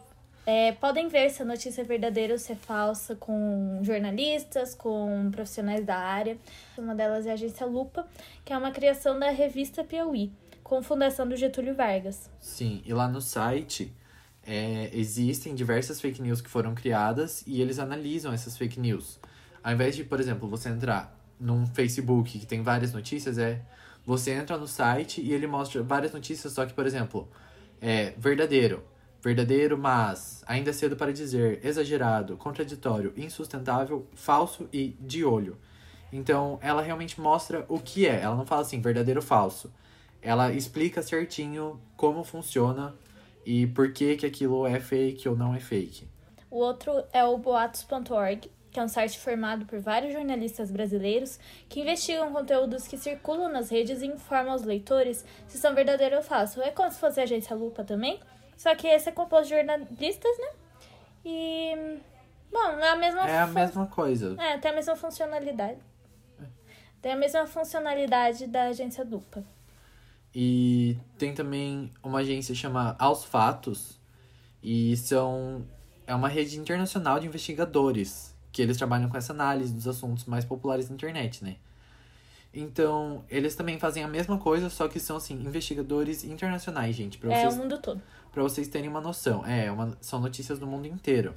é, 0.48 0.72
podem 0.72 1.08
ver 1.08 1.28
se 1.28 1.42
a 1.42 1.44
notícia 1.44 1.82
é 1.82 1.84
verdadeira 1.84 2.32
ou 2.32 2.38
se 2.38 2.52
é 2.52 2.56
falsa 2.56 3.14
com 3.14 3.80
jornalistas, 3.82 4.74
com 4.74 5.30
profissionais 5.30 5.84
da 5.84 5.98
área. 5.98 6.38
Uma 6.78 6.94
delas 6.94 7.26
é 7.26 7.32
a 7.32 7.34
agência 7.34 7.66
Lupa, 7.66 8.08
que 8.46 8.54
é 8.54 8.56
uma 8.56 8.70
criação 8.70 9.18
da 9.18 9.28
revista 9.28 9.84
Piauí, 9.84 10.32
com 10.62 10.82
fundação 10.82 11.28
do 11.28 11.37
Getúlio 11.37 11.74
Vargas. 11.74 12.30
Sim, 12.40 12.80
e 12.87 12.94
lá 12.94 13.06
no 13.06 13.20
site 13.20 13.92
é, 14.42 14.88
existem 14.94 15.54
diversas 15.54 16.00
fake 16.00 16.22
news 16.22 16.40
que 16.40 16.48
foram 16.48 16.74
criadas 16.74 17.44
e 17.46 17.61
eles 17.61 17.78
analisam 17.78 18.32
essas 18.32 18.56
fake 18.56 18.80
news. 18.80 19.20
Ao 19.62 19.74
invés 19.74 19.94
de, 19.96 20.02
por 20.02 20.18
exemplo, 20.18 20.48
você 20.48 20.70
entrar 20.70 21.14
num 21.38 21.66
Facebook 21.66 22.38
que 22.38 22.46
tem 22.46 22.62
várias 22.62 22.94
notícias, 22.94 23.37
é 23.37 23.61
você 24.02 24.30
entra 24.30 24.56
no 24.56 24.66
site 24.66 25.20
e 25.20 25.30
ele 25.30 25.46
mostra 25.46 25.82
várias 25.82 26.14
notícias, 26.14 26.54
só 26.54 26.64
que, 26.64 26.72
por 26.72 26.87
exemplo, 26.87 27.28
é 27.82 28.14
verdadeiro, 28.16 28.82
verdadeiro, 29.28 29.76
mas 29.76 30.42
ainda 30.46 30.72
cedo 30.72 30.96
para 30.96 31.12
dizer, 31.12 31.60
exagerado, 31.62 32.36
contraditório, 32.36 33.12
insustentável, 33.14 34.06
falso 34.14 34.66
e 34.72 34.96
de 35.00 35.22
olho. 35.24 35.58
Então, 36.10 36.58
ela 36.62 36.80
realmente 36.80 37.20
mostra 37.20 37.66
o 37.68 37.78
que 37.78 38.06
é. 38.06 38.22
Ela 38.22 38.34
não 38.34 38.46
fala 38.46 38.62
assim, 38.62 38.80
verdadeiro 38.80 39.20
ou 39.20 39.26
falso. 39.26 39.70
Ela 40.22 40.50
explica 40.52 41.02
certinho 41.02 41.78
como 41.96 42.24
funciona 42.24 42.94
e 43.44 43.66
por 43.66 43.92
que 43.92 44.16
que 44.16 44.24
aquilo 44.24 44.66
é 44.66 44.80
fake 44.80 45.28
ou 45.28 45.36
não 45.36 45.54
é 45.54 45.60
fake. 45.60 46.08
O 46.50 46.56
outro 46.56 47.04
é 47.12 47.22
o 47.22 47.36
boatos.org, 47.36 48.50
que 48.70 48.80
é 48.80 48.82
um 48.82 48.88
site 48.88 49.18
formado 49.18 49.66
por 49.66 49.78
vários 49.78 50.14
jornalistas 50.14 50.70
brasileiros 50.70 51.38
que 51.68 51.80
investigam 51.80 52.32
conteúdos 52.32 52.88
que 52.88 52.96
circulam 52.96 53.52
nas 53.52 53.68
redes 53.68 54.00
e 54.00 54.06
informam 54.06 54.54
os 54.54 54.62
leitores 54.62 55.22
se 55.46 55.58
são 55.58 55.74
verdadeiros 55.74 56.18
ou 56.18 56.24
falsos. 56.24 56.62
É 56.62 56.70
como 56.70 56.90
se 56.90 56.98
fosse 56.98 57.20
a 57.20 57.24
agência 57.24 57.54
Lupa 57.54 57.84
também, 57.84 58.18
só 58.58 58.74
que 58.74 58.86
esse 58.86 59.08
é 59.08 59.12
composto 59.12 59.44
de 59.48 59.54
jornalistas, 59.54 60.38
né? 60.38 60.48
E. 61.24 61.98
Bom, 62.52 62.68
é 62.78 62.88
a 62.90 62.96
mesma 62.96 63.28
É 63.28 63.38
a 63.38 63.46
fun- 63.46 63.54
mesma 63.54 63.86
coisa. 63.86 64.36
É, 64.38 64.58
tem 64.58 64.70
a 64.70 64.74
mesma 64.74 64.96
funcionalidade. 64.96 65.78
Tem 67.00 67.12
a 67.12 67.16
mesma 67.16 67.46
funcionalidade 67.46 68.46
da 68.46 68.64
agência 68.64 69.04
Lupa. 69.04 69.44
E 70.34 70.96
tem 71.16 71.32
também 71.32 71.90
uma 72.02 72.18
agência 72.18 72.52
que 72.54 72.60
chama 72.60 72.94
Aos 72.98 73.24
Fatos 73.24 73.98
e 74.62 74.96
são 74.96 75.64
é 76.06 76.14
uma 76.14 76.28
rede 76.28 76.58
internacional 76.58 77.20
de 77.20 77.26
investigadores 77.26 78.34
que 78.50 78.60
eles 78.62 78.76
trabalham 78.76 79.08
com 79.08 79.16
essa 79.16 79.32
análise 79.32 79.72
dos 79.72 79.86
assuntos 79.86 80.24
mais 80.24 80.44
populares 80.44 80.88
da 80.88 80.94
internet, 80.94 81.44
né? 81.44 81.56
Então, 82.52 83.24
eles 83.28 83.54
também 83.54 83.78
fazem 83.78 84.02
a 84.02 84.08
mesma 84.08 84.38
coisa, 84.38 84.70
só 84.70 84.88
que 84.88 84.98
são 84.98 85.16
assim 85.18 85.34
investigadores 85.34 86.24
internacionais, 86.24 86.96
gente, 86.96 87.18
para 87.18 87.32
É 87.32 87.40
vocês 87.42 87.54
o 87.54 87.58
mundo 87.58 87.78
todo. 87.78 88.00
Para 88.38 88.44
vocês 88.44 88.68
terem 88.68 88.88
uma 88.88 89.01
noção. 89.01 89.44
É, 89.44 89.68
uma, 89.70 89.98
são 90.01 90.20
notícias 90.20 90.61
do 90.61 90.66
mundo 90.66 90.87
inteiro. 90.87 91.35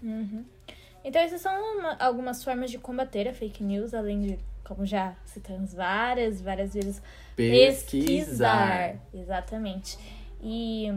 Então, 1.04 1.20
essas 1.20 1.42
são 1.42 1.52
uma- 1.80 1.96
algumas 2.00 2.44
formas 2.44 2.70
de 2.70 2.78
combater 2.78 3.28
a 3.28 3.34
fake 3.34 3.64
news, 3.64 3.92
além 3.96 4.22
de, 4.22 4.40
como 4.64 4.86
já 4.86 5.16
citamos 5.26 5.74
várias, 5.74 6.40
várias 6.42 6.76
vezes, 6.76 7.02
Pesquisar. 7.36 8.98
Exatamente. 9.12 9.98
E. 10.44 10.94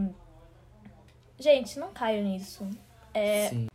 Gente, 1.39 1.79
não 1.79 1.91
caio 1.91 2.23
nisso. 2.23 2.67
É, 3.11 3.49
Sim. 3.49 3.67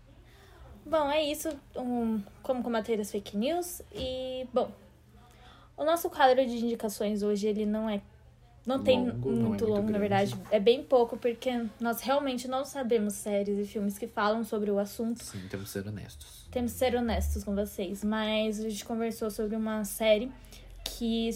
Bom, 0.87 1.11
é 1.11 1.25
isso. 1.25 1.49
Um, 1.77 2.23
como 2.45 2.63
combater 2.63 3.01
as 3.01 3.11
fake 3.11 3.37
news. 3.37 3.83
E, 3.93 4.47
bom. 4.53 4.71
O 5.77 5.85
nosso 5.85 6.09
quadro 6.09 6.47
de 6.47 6.65
indicações 6.65 7.25
hoje, 7.25 7.49
ele 7.49 7.67
não 7.67 7.91
é. 7.91 8.01
Não 8.71 8.85
tem 8.85 8.99
Longo, 8.99 9.13
não 9.13 9.17
é 9.17 9.35
muito 9.35 9.49
muito 9.49 9.65
longo, 9.67 9.91
na 9.91 9.99
verdade. 9.99 10.35
É 10.51 10.61
bem 10.61 10.83
pouco, 10.83 11.17
porque 11.17 11.67
nós 11.81 12.01
realmente 12.01 12.47
não 12.47 12.65
sabemos 12.65 13.15
séries 13.15 13.59
e 13.59 13.65
filmes 13.65 13.99
que 13.99 14.07
falam 14.07 14.45
sobre 14.45 14.71
o 14.71 14.79
assunto. 14.79 15.23
Sim, 15.23 15.43
temos 15.51 15.67
que 15.67 15.73
ser 15.73 15.89
honestos. 15.89 16.47
Temos 16.51 16.73
que 16.73 16.79
ser 16.79 16.95
honestos 16.95 17.43
com 17.43 17.55
vocês, 17.55 18.05
mas 18.05 18.61
a 18.61 18.69
gente 18.69 18.85
conversou 18.85 19.31
sobre 19.31 19.57
uma 19.57 19.85
série 19.85 20.31
que 20.85 21.31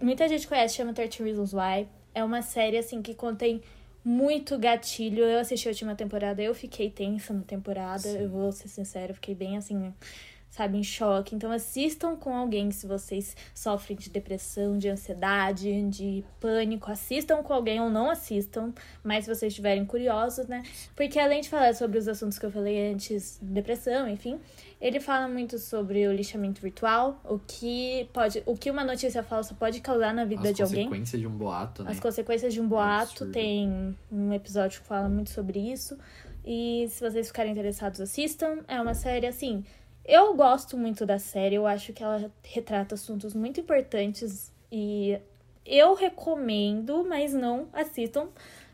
muita 0.00 0.28
gente 0.28 0.46
conhece, 0.46 0.74
chama 0.74 0.92
13 0.92 1.22
Reasons 1.22 1.52
Why. 1.54 1.88
É 2.14 2.22
uma 2.22 2.42
série, 2.42 2.76
assim, 2.76 3.00
que 3.02 3.14
contém 3.14 3.62
muito 4.04 4.58
gatilho. 4.58 5.24
Eu 5.24 5.40
assisti 5.40 5.66
a 5.66 5.70
última 5.70 5.94
temporada, 5.94 6.42
eu 6.42 6.54
fiquei 6.54 6.90
tensa 6.90 7.32
na 7.32 7.42
temporada, 7.42 8.00
Sim. 8.00 8.18
eu 8.18 8.28
vou 8.28 8.52
ser 8.52 8.68
sincera, 8.68 9.14
fiquei 9.14 9.34
bem 9.34 9.56
assim, 9.56 9.92
sabe, 10.54 10.78
em 10.78 10.84
choque. 10.84 11.34
Então 11.34 11.50
assistam 11.50 12.14
com 12.14 12.32
alguém 12.32 12.70
se 12.70 12.86
vocês 12.86 13.36
sofrem 13.52 13.98
de 13.98 14.08
depressão, 14.08 14.78
de 14.78 14.88
ansiedade, 14.88 15.82
de 15.90 16.24
pânico. 16.38 16.92
Assistam 16.92 17.42
com 17.42 17.52
alguém 17.52 17.80
ou 17.80 17.90
não 17.90 18.08
assistam, 18.08 18.72
mas 19.02 19.24
se 19.24 19.34
vocês 19.34 19.50
estiverem 19.50 19.84
curiosos, 19.84 20.46
né? 20.46 20.62
Porque 20.94 21.18
além 21.18 21.40
de 21.40 21.48
falar 21.48 21.74
sobre 21.74 21.98
os 21.98 22.06
assuntos 22.06 22.38
que 22.38 22.46
eu 22.46 22.52
falei 22.52 22.92
antes, 22.92 23.36
depressão, 23.42 24.08
enfim, 24.08 24.38
ele 24.80 25.00
fala 25.00 25.26
muito 25.26 25.58
sobre 25.58 26.06
o 26.06 26.12
lixamento 26.12 26.60
virtual, 26.60 27.20
o 27.24 27.40
que 27.40 28.08
pode, 28.12 28.40
o 28.46 28.56
que 28.56 28.70
uma 28.70 28.84
notícia 28.84 29.24
falsa 29.24 29.54
pode 29.54 29.80
causar 29.80 30.14
na 30.14 30.24
vida 30.24 30.50
As 30.50 30.54
de 30.54 30.62
alguém. 30.62 30.84
consequências 30.84 31.20
de 31.20 31.26
um 31.26 31.36
boato, 31.36 31.82
né? 31.82 31.90
As 31.90 31.98
consequências 31.98 32.54
de 32.54 32.60
um 32.60 32.68
boato, 32.68 33.10
absurdo. 33.10 33.32
tem 33.32 33.96
um 34.12 34.32
episódio 34.32 34.80
que 34.80 34.86
fala 34.86 35.08
muito 35.08 35.30
sobre 35.30 35.58
isso. 35.58 35.98
E 36.46 36.86
se 36.90 37.00
vocês 37.00 37.26
ficarem 37.28 37.52
interessados, 37.52 38.00
assistam. 38.00 38.58
É 38.68 38.80
uma 38.80 38.94
série 38.94 39.26
assim. 39.26 39.64
Eu 40.04 40.34
gosto 40.34 40.76
muito 40.76 41.06
da 41.06 41.18
série, 41.18 41.54
eu 41.54 41.66
acho 41.66 41.92
que 41.92 42.02
ela 42.02 42.30
retrata 42.42 42.94
assuntos 42.94 43.34
muito 43.34 43.60
importantes 43.60 44.52
e 44.70 45.18
eu 45.64 45.94
recomendo, 45.94 47.04
mas 47.08 47.32
não 47.32 47.68
assistam, 47.72 48.28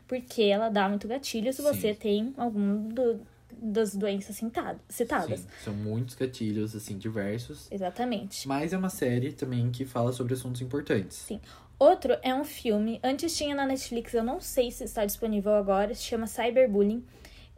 porque 0.07 0.43
ela 0.43 0.67
dá 0.69 0.89
muito 0.89 1.07
gatilho 1.07 1.53
se 1.53 1.61
Sim. 1.61 1.67
você 1.67 1.93
tem 1.93 2.33
algum 2.37 2.89
do- 2.89 3.21
das 3.53 3.95
doenças 3.95 4.41
citadas. 4.89 5.39
Sim, 5.41 5.47
são 5.63 5.73
muitos 5.73 6.15
gatilhos, 6.15 6.75
assim, 6.75 6.97
diversos. 6.97 7.71
Exatamente. 7.71 8.47
Mas 8.47 8.73
é 8.73 8.77
uma 8.77 8.89
série 8.89 9.31
também 9.31 9.69
que 9.71 9.85
fala 9.85 10.11
sobre 10.11 10.33
assuntos 10.33 10.61
importantes. 10.61 11.17
Sim. 11.17 11.39
Outro 11.79 12.17
é 12.21 12.33
um 12.33 12.43
filme, 12.43 12.99
antes 13.03 13.35
tinha 13.37 13.55
na 13.55 13.65
Netflix, 13.65 14.13
eu 14.13 14.23
não 14.23 14.39
sei 14.41 14.69
se 14.71 14.83
está 14.83 15.05
disponível 15.05 15.53
agora, 15.53 15.93
se 15.95 16.03
chama 16.03 16.27
Cyberbullying. 16.27 17.03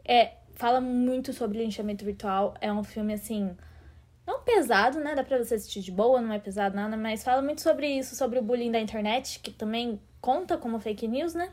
É, 0.04 0.32
fala 0.54 0.80
muito 0.80 1.32
sobre 1.32 1.58
linchamento 1.58 2.04
virtual, 2.04 2.54
é 2.60 2.72
um 2.72 2.82
filme 2.84 3.14
assim, 3.14 3.56
não 4.26 4.40
pesado, 4.40 4.98
né? 5.00 5.14
Dá 5.14 5.22
pra 5.24 5.38
você 5.38 5.54
assistir 5.54 5.80
de 5.80 5.90
boa, 5.92 6.20
não 6.20 6.32
é 6.32 6.38
pesado 6.38 6.74
nada, 6.76 6.96
mas 6.96 7.22
fala 7.22 7.42
muito 7.42 7.60
sobre 7.60 7.86
isso, 7.88 8.14
sobre 8.16 8.38
o 8.38 8.42
bullying 8.42 8.70
da 8.70 8.80
internet, 8.80 9.40
que 9.40 9.50
também 9.50 10.00
conta 10.20 10.56
como 10.56 10.78
fake 10.80 11.06
news, 11.08 11.34
né? 11.34 11.50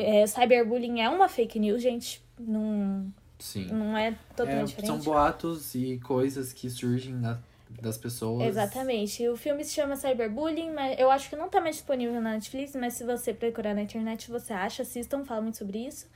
É, 0.00 0.26
cyberbullying 0.26 1.00
é 1.00 1.08
uma 1.08 1.28
fake 1.28 1.58
news, 1.58 1.82
gente. 1.82 2.22
Não, 2.38 3.12
Sim. 3.38 3.66
não 3.66 3.96
é 3.98 4.12
totalmente 4.34 4.62
É, 4.62 4.64
diferente. 4.64 4.86
são 4.86 4.98
boatos 4.98 5.74
e 5.74 5.98
coisas 5.98 6.52
que 6.52 6.70
surgem 6.70 7.14
na- 7.14 7.38
das 7.68 7.98
pessoas. 7.98 8.46
Exatamente. 8.48 9.28
O 9.28 9.36
filme 9.36 9.62
se 9.62 9.74
chama 9.74 9.94
Cyberbullying, 9.94 10.70
mas 10.72 10.98
eu 10.98 11.10
acho 11.10 11.28
que 11.28 11.36
não 11.36 11.50
tá 11.50 11.60
mais 11.60 11.76
disponível 11.76 12.18
na 12.20 12.32
Netflix, 12.32 12.74
mas 12.74 12.94
se 12.94 13.04
você 13.04 13.34
procurar 13.34 13.74
na 13.74 13.82
internet, 13.82 14.30
você 14.30 14.52
acha, 14.54 14.82
assistam, 14.82 15.22
fala 15.24 15.42
muito 15.42 15.58
sobre 15.58 15.78
isso. 15.86 16.06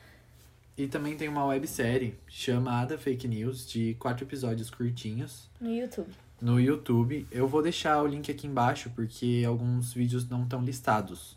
E 0.77 0.87
também 0.87 1.17
tem 1.17 1.29
uma 1.29 1.45
websérie 1.45 2.15
chamada 2.27 2.97
Fake 2.97 3.29
News, 3.29 3.69
de 3.69 3.95
quatro 3.99 4.25
episódios 4.25 4.71
curtinhos, 4.71 5.51
No 5.61 5.71
YouTube. 5.75 6.09
no 6.41 6.59
YouTube. 6.61 7.27
Eu 7.31 7.47
vou 7.47 7.63
deixar 7.63 8.03
o 8.03 8.07
link 8.07 8.31
aqui 8.31 8.47
embaixo, 8.47 8.91
porque 8.95 9.43
alguns 9.47 9.93
vídeos 9.93 10.29
não 10.29 10.45
estão 10.45 10.63
listados. 10.63 11.37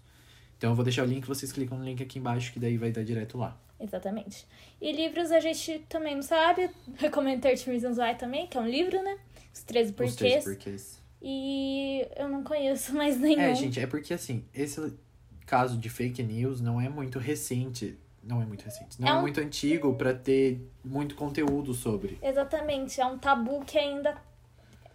Então 0.58 0.70
eu 0.72 0.76
vou 0.76 0.86
deixar 0.86 1.04
o 1.04 1.06
link, 1.06 1.28
vocês 1.28 1.52
clicam 1.52 1.78
no 1.78 1.84
link 1.84 2.02
aqui 2.02 2.18
embaixo, 2.18 2.54
que 2.54 2.60
daí 2.60 2.78
vai 2.78 2.92
dar 2.92 3.04
direto 3.04 3.38
lá. 3.38 3.60
Exatamente. 3.78 4.48
E 4.82 4.92
livros 4.94 5.32
a 5.32 5.40
gente 5.42 5.80
também 5.90 6.16
não 6.16 6.22
sabe. 6.24 6.70
Recomendo 6.98 7.42
13 7.42 7.66
Reasons 7.70 7.98
Why 7.98 8.16
também, 8.18 8.48
que 8.48 8.58
é 8.58 8.62
um 8.62 8.68
livro, 8.70 9.04
né? 9.04 9.18
Os 9.54 9.64
13 9.64 9.90
Os 9.92 10.16
três 10.16 10.16
porquês. 10.16 10.44
porquês. 10.46 11.02
E 11.22 12.08
eu 12.16 12.30
não 12.30 12.42
conheço 12.42 12.94
mais 12.96 13.20
nenhum. 13.20 13.42
É, 13.42 13.54
gente, 13.54 13.80
é 13.82 13.86
porque 13.86 14.14
assim, 14.14 14.46
esse 14.54 14.94
caso 15.46 15.78
de 15.78 15.90
fake 15.90 16.24
news 16.24 16.62
não 16.62 16.80
é 16.80 16.88
muito 16.88 17.20
recente. 17.20 17.98
Não 18.26 18.42
é 18.42 18.46
muito 18.46 18.64
recente. 18.64 19.00
Não 19.00 19.08
É 19.08 19.12
é, 19.12 19.14
um- 19.14 19.22
muito 19.22 19.40
antigo 19.40 19.94
pra 19.94 20.14
ter 20.14 20.60
muito 20.84 21.14
conteúdo 21.16 21.74
sobre. 21.74 22.18
Exatamente. 22.22 23.00
É 23.00 23.06
um 23.06 23.18
tabu 23.20 23.64
que 23.64 23.78
ainda 23.78 24.16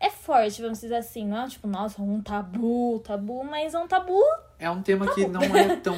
é 0.00 0.10
forte, 0.10 0.60
vamos 0.60 0.80
dizer 0.80 0.96
assim. 0.96 1.26
Não 1.26 1.44
é 1.44 1.48
tipo, 1.48 1.68
nossa, 1.68 2.02
um 2.02 2.20
tabu, 2.20 2.98
tabu, 3.04 3.44
mas 3.44 3.72
é 3.74 3.78
um 3.78 3.86
tabu 3.86 4.20
É 4.58 4.68
um 4.70 4.82
tema 4.82 5.06
que 5.14 5.26
não 5.28 5.40
é 5.42 5.76
tão 5.80 5.96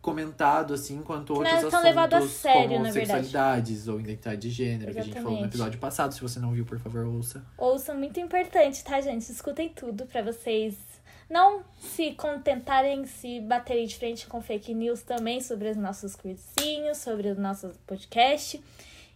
comentado 0.00 0.72
assim 0.72 1.02
quanto 1.02 1.34
não 1.34 1.40
outros 1.40 1.56
é 1.56 1.60
tão 1.60 1.68
assuntos 1.68 1.84
levado 1.84 2.14
a 2.14 2.22
sério, 2.26 2.62
como 2.70 2.84
na 2.84 2.90
verdade. 2.90 3.26
sexualidades 3.26 3.86
ou 3.88 4.00
identidade 4.00 4.40
de 4.40 4.48
gênero, 4.50 4.92
que 4.94 4.98
a 4.98 5.02
gente 5.02 5.12
falou 5.12 5.24
no 5.24 5.36
Exatamente. 5.36 5.50
episódio 5.54 5.78
passado. 5.78 6.14
Se 6.14 6.22
você 6.22 6.40
não 6.40 6.52
viu, 6.52 6.64
por 6.64 6.78
favor, 6.78 7.04
ouça. 7.04 7.44
Ouçam, 7.58 7.94
muito 7.98 8.18
importante, 8.18 8.82
tá, 8.82 8.98
gente? 9.02 9.30
Escutem 9.30 9.68
tudo 9.68 10.06
pra 10.06 10.22
vocês 10.22 10.74
não 11.30 11.62
se 11.78 12.12
contentarem, 12.12 13.06
se 13.06 13.40
baterem 13.40 13.86
de 13.86 13.96
frente 13.96 14.26
com 14.26 14.42
fake 14.42 14.74
news 14.74 15.02
também 15.02 15.40
sobre 15.40 15.68
os 15.68 15.76
nossos 15.76 16.16
cursinhos, 16.16 16.98
sobre 16.98 17.28
o 17.28 17.40
nosso 17.40 17.70
podcast. 17.86 18.60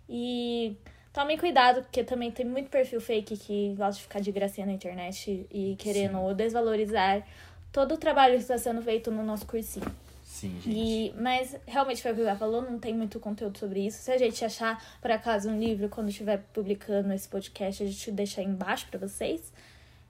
E 0.08 0.76
tomem 1.12 1.36
cuidado, 1.36 1.82
porque 1.82 2.04
também 2.04 2.30
tem 2.30 2.46
muito 2.46 2.70
perfil 2.70 3.00
fake 3.00 3.36
que 3.36 3.74
gosta 3.76 3.94
de 3.94 4.02
ficar 4.02 4.20
de 4.20 4.30
gracinha 4.30 4.66
na 4.66 4.72
internet 4.72 5.46
e 5.50 5.74
querendo 5.76 6.32
desvalorizar 6.34 7.26
todo 7.72 7.94
o 7.94 7.98
trabalho 7.98 8.34
que 8.34 8.42
está 8.42 8.56
sendo 8.56 8.80
feito 8.80 9.10
no 9.10 9.24
nosso 9.24 9.44
cursinho. 9.44 9.92
Sim, 10.24 10.60
gente. 10.60 10.70
E, 10.70 11.14
mas 11.20 11.56
realmente 11.66 12.00
foi 12.00 12.12
o 12.12 12.14
que 12.14 12.36
falou, 12.36 12.62
não 12.62 12.78
tem 12.78 12.94
muito 12.94 13.18
conteúdo 13.18 13.58
sobre 13.58 13.86
isso. 13.86 13.98
Se 13.98 14.12
a 14.12 14.18
gente 14.18 14.44
achar, 14.44 14.82
por 15.00 15.10
acaso, 15.10 15.48
um 15.48 15.58
livro, 15.58 15.88
quando 15.88 16.08
estiver 16.08 16.38
publicando 16.52 17.12
esse 17.12 17.28
podcast, 17.28 17.82
a 17.82 17.86
gente 17.86 18.10
deixa 18.12 18.40
aí 18.40 18.46
embaixo 18.46 18.86
pra 18.90 18.98
vocês. 18.98 19.52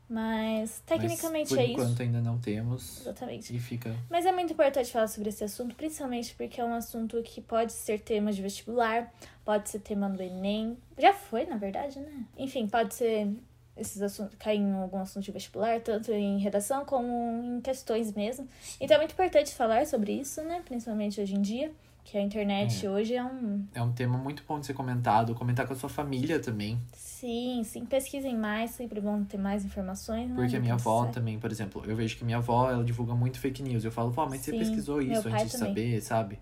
Mas, 0.08 0.82
tecnicamente 0.86 1.48
Mas, 1.50 1.58
por 1.58 1.58
é 1.58 1.66
enquanto 1.66 1.92
isso. 1.92 2.02
ainda 2.02 2.20
não 2.20 2.38
temos. 2.38 3.00
Exatamente. 3.00 3.54
E 3.54 3.58
fica. 3.58 3.96
Mas 4.10 4.26
é 4.26 4.32
muito 4.32 4.52
importante 4.52 4.92
falar 4.92 5.08
sobre 5.08 5.30
esse 5.30 5.42
assunto, 5.42 5.74
principalmente 5.74 6.34
porque 6.34 6.60
é 6.60 6.64
um 6.64 6.74
assunto 6.74 7.22
que 7.22 7.40
pode 7.40 7.72
ser 7.72 8.00
tema 8.00 8.32
de 8.32 8.42
vestibular, 8.42 9.12
pode 9.44 9.70
ser 9.70 9.80
tema 9.80 10.08
do 10.08 10.22
Enem. 10.22 10.76
Já 10.98 11.14
foi, 11.14 11.46
na 11.46 11.56
verdade, 11.56 11.98
né? 12.00 12.24
Enfim, 12.36 12.68
pode 12.68 12.94
ser 12.94 13.28
esses 13.76 14.00
assuntos 14.02 14.36
cair 14.38 14.60
em 14.60 14.72
algum 14.72 14.98
assunto 14.98 15.24
de 15.24 15.32
vestibular, 15.32 15.80
tanto 15.80 16.12
em 16.12 16.38
redação 16.38 16.84
como 16.84 17.56
em 17.56 17.60
questões 17.60 18.12
mesmo. 18.12 18.46
Então 18.80 18.96
é 18.96 18.98
muito 18.98 19.12
importante 19.12 19.52
falar 19.54 19.86
sobre 19.86 20.12
isso, 20.12 20.42
né? 20.42 20.62
Principalmente 20.64 21.20
hoje 21.20 21.34
em 21.34 21.42
dia, 21.42 21.72
que 22.04 22.18
a 22.18 22.20
internet 22.20 22.86
hoje 22.86 23.14
é 23.14 23.24
um. 23.24 23.64
É 23.74 23.82
um 23.82 23.92
tema 23.92 24.16
muito 24.18 24.44
bom 24.46 24.60
de 24.60 24.66
ser 24.66 24.74
comentado. 24.74 25.34
Comentar 25.34 25.66
com 25.66 25.72
a 25.72 25.76
sua 25.76 25.88
família 25.88 26.38
também. 26.38 26.78
Sim, 26.92 27.62
sim, 27.64 27.84
pesquisem 27.86 28.36
mais, 28.36 28.72
sempre 28.72 29.00
bom 29.00 29.24
ter 29.24 29.38
mais 29.38 29.64
informações. 29.64 30.28
né, 30.28 30.34
Porque 30.36 30.56
a 30.56 30.60
minha 30.60 30.74
avó 30.74 31.04
sai. 31.04 31.12
também, 31.12 31.38
por 31.38 31.50
exemplo, 31.50 31.82
eu 31.86 31.96
vejo 31.96 32.16
que 32.16 32.24
minha 32.24 32.36
avó, 32.36 32.70
ela 32.70 32.84
divulga 32.84 33.14
muito 33.14 33.38
fake 33.38 33.62
news. 33.62 33.84
Eu 33.84 33.90
falo, 33.90 34.10
vó, 34.10 34.26
mas 34.28 34.42
você 34.42 34.50
Sim, 34.50 34.58
pesquisou 34.58 35.02
meu 35.02 35.12
isso 35.18 35.28
antes 35.28 35.46
de 35.50 35.52
também. 35.58 35.68
saber, 35.68 36.00
sabe? 36.02 36.38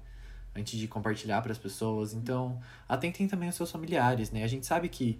Antes 0.54 0.78
de 0.78 0.88
compartilhar 0.88 1.40
para 1.40 1.52
as 1.52 1.58
pessoas. 1.58 2.12
Então, 2.12 2.58
atentem 2.88 3.28
também 3.28 3.48
os 3.48 3.54
seus 3.54 3.70
familiares, 3.70 4.30
né? 4.32 4.42
A 4.42 4.48
gente 4.48 4.66
sabe 4.66 4.88
que 4.88 5.18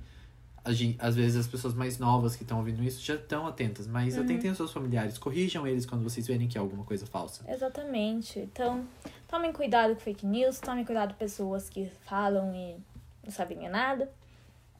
a 0.65 0.73
gen- 0.73 0.97
às 0.99 1.17
vezes 1.17 1.37
as 1.37 1.47
pessoas 1.47 1.75
mais 1.75 1.99
novas 1.99 2.37
que 2.37 2.43
estão 2.45 2.59
ouvindo 2.59 2.83
isso 2.85 3.03
já 3.03 3.15
estão 3.15 3.47
atentas, 3.47 3.87
mas 3.87 4.17
Uhum. 4.17 4.23
atentem 4.25 4.51
os 4.51 4.57
seus 4.57 4.71
familiares, 4.73 5.19
corrijam 5.19 5.67
eles 5.67 5.85
quando 5.87 6.03
vocês 6.05 6.27
verem 6.27 6.47
que 6.49 6.57
é 6.57 6.61
alguma 6.61 6.85
coisa 6.85 7.05
falsa. 7.07 7.45
Exatamente. 7.51 8.39
Então, 8.39 8.85
tomem 9.29 9.53
cuidado 9.53 9.95
com 9.95 10.01
fake 10.01 10.25
news, 10.27 10.61
tomem 10.61 10.85
cuidado 10.85 11.13
com 11.15 11.19
pessoas 11.19 11.69
que 11.69 11.91
falam 12.05 12.55
e 12.55 12.77
não 13.25 13.31
sabem 13.33 13.69
nada. 13.69 14.11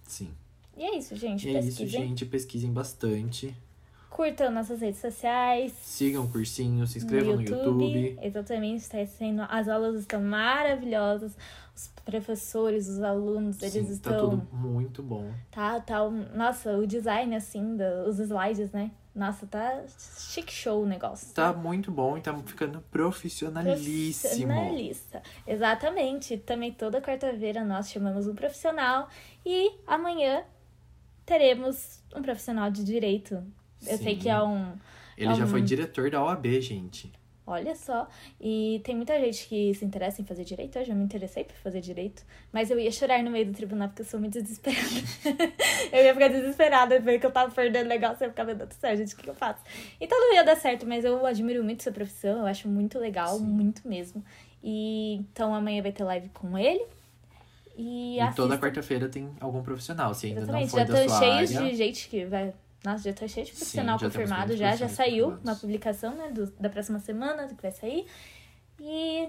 Sim. 0.07 0.31
E 0.77 0.85
é 0.85 0.97
isso, 0.97 1.15
gente. 1.17 1.49
E 1.49 1.55
é 1.57 1.59
isso, 1.61 1.79
Pesquisem. 1.81 2.09
gente. 2.09 2.27
Pesquisem 2.27 2.73
bastante. 2.73 3.55
Curtam 4.13 4.51
nossas 4.51 4.83
redes 4.83 5.01
sociais. 5.01 5.73
Sigam 5.81 6.25
o 6.25 6.29
cursinho, 6.29 6.87
se 6.87 6.99
inscrevam 6.99 7.37
no 7.37 7.43
YouTube. 7.43 8.19
Exatamente, 8.21 8.83
está 8.83 9.05
sendo. 9.07 9.43
As 9.49 9.69
aulas 9.69 10.01
estão 10.01 10.21
maravilhosas. 10.21 11.35
Os 11.75 11.89
professores, 12.05 12.89
os 12.89 13.03
alunos, 13.03 13.63
eles 13.63 13.73
Sim, 13.73 13.93
estão. 13.93 14.13
Tá 14.13 14.19
tudo 14.19 14.49
muito 14.53 15.03
bom. 15.03 15.33
Tá, 15.51 15.81
tá. 15.81 15.99
Nossa, 16.35 16.77
o 16.77 16.87
design, 16.87 17.35
assim, 17.35 17.79
os 18.07 18.19
slides, 18.19 18.71
né? 18.71 18.91
Nossa, 19.15 19.47
tá 19.47 19.83
chique 19.89 20.53
show 20.53 20.83
o 20.83 20.87
negócio. 20.87 21.33
Tá 21.35 21.55
muito 21.55 21.91
bom 21.91 22.19
e 22.19 22.21
tá 22.21 22.37
ficando 22.45 22.83
profissionalíssimo. 22.91 24.47
Profissionalista. 24.47 25.23
Exatamente. 25.47 26.37
Também 26.37 26.71
toda 26.71 27.01
quarta-feira 27.01 27.65
nós 27.65 27.91
chamamos 27.91 28.27
um 28.27 28.35
profissional 28.35 29.09
e 29.45 29.73
amanhã 29.87 30.45
teremos 31.25 32.03
um 32.15 32.21
profissional 32.21 32.71
de 32.71 32.85
direito. 32.85 33.43
Eu 33.87 33.99
sei 33.99 34.15
Sim. 34.15 34.21
que 34.21 34.29
é 34.29 34.43
um. 34.43 34.73
Ele 35.17 35.35
já 35.35 35.45
um- 35.45 35.49
foi 35.49 35.63
diretor 35.63 36.11
da 36.11 36.23
OAB, 36.23 36.61
gente. 36.61 37.13
Olha 37.45 37.75
só. 37.75 38.09
E 38.41 38.81
tem 38.85 38.95
muita 38.95 39.19
gente 39.19 39.49
que 39.49 39.75
se 39.75 39.85
interessa 39.85 40.23
em 40.23 40.25
fazer 40.25 40.45
direito. 40.45 40.79
Eu 40.79 40.85
já 40.85 40.95
me 40.95 41.03
interessei 41.03 41.43
por 41.43 41.57
fazer 41.57 41.81
direito. 41.81 42.23
Mas 42.53 42.71
eu 42.71 42.79
ia 42.79 42.91
chorar 42.91 43.21
no 43.23 43.33
meio 43.33 43.47
do 43.47 43.53
tribunal 43.53 43.89
porque 43.89 44.03
eu 44.03 44.07
sou 44.07 44.21
muito 44.21 44.41
desesperada. 44.41 44.81
eu 45.93 46.05
ia 46.05 46.15
ficar 46.15 46.29
desesperada 46.29 47.01
ver 47.01 47.19
que 47.19 47.27
eu 47.27 47.33
tava 47.33 47.53
perdendo 47.53 47.89
legal. 47.89 48.15
Você 48.15 48.25
ia 48.25 48.31
ficar, 48.31 48.45
meu 48.45 48.55
Deus 48.55 48.69
do 48.69 48.75
céu, 48.75 48.97
gente, 48.97 49.13
o 49.13 49.17
que, 49.17 49.25
que 49.25 49.31
eu 49.31 49.35
faço? 49.35 49.61
Então 50.01 50.19
não 50.19 50.35
ia 50.35 50.45
dar 50.45 50.55
certo, 50.57 50.87
mas 50.87 51.05
eu 51.05 51.27
admiro 51.27 51.65
muito 51.65 51.83
sua 51.83 51.91
profissão. 51.93 52.39
Eu 52.39 52.47
acho 52.47 52.69
muito 52.69 52.97
legal, 52.99 53.37
Sim. 53.37 53.45
muito 53.45 53.87
mesmo. 53.89 54.25
E 54.63 55.17
então 55.17 55.53
amanhã 55.53 55.83
vai 55.83 55.91
ter 55.93 56.05
live 56.05 56.29
com 56.29 56.57
ele. 56.57 56.87
E, 57.77 58.21
E, 58.21 58.33
toda 58.35 58.57
quarta-feira 58.57 59.09
tem 59.09 59.29
algum 59.41 59.63
profissional. 59.63 60.15
Se 60.15 60.27
ainda 60.29 60.43
Exatamente, 60.43 60.73
não 60.73 60.79
já 60.79 60.87
for 60.87 60.93
da 60.95 61.03
tô 61.03 61.09
sua 61.09 61.19
cheio 61.19 61.33
área, 61.33 61.47
de 61.71 61.75
gente 61.77 62.09
que 62.09 62.25
vai. 62.25 62.55
Nossa, 62.85 63.05
já 63.05 63.13
tô 63.13 63.29
cheio 63.29 63.47
de 63.47 63.53
profissional 63.53 63.99
já 63.99 64.11
temos 64.11 64.17
confirmado, 64.17 64.57
já, 64.57 64.75
já 64.77 64.89
saiu 64.89 65.39
na 65.45 65.55
publicação, 65.55 66.15
né, 66.17 66.31
do- 66.31 66.51
da 66.59 66.69
próxima 66.69 66.99
semana 66.99 67.47
que 67.49 67.63
vai 67.63 67.71
sair. 67.71 68.07
E 68.81 69.29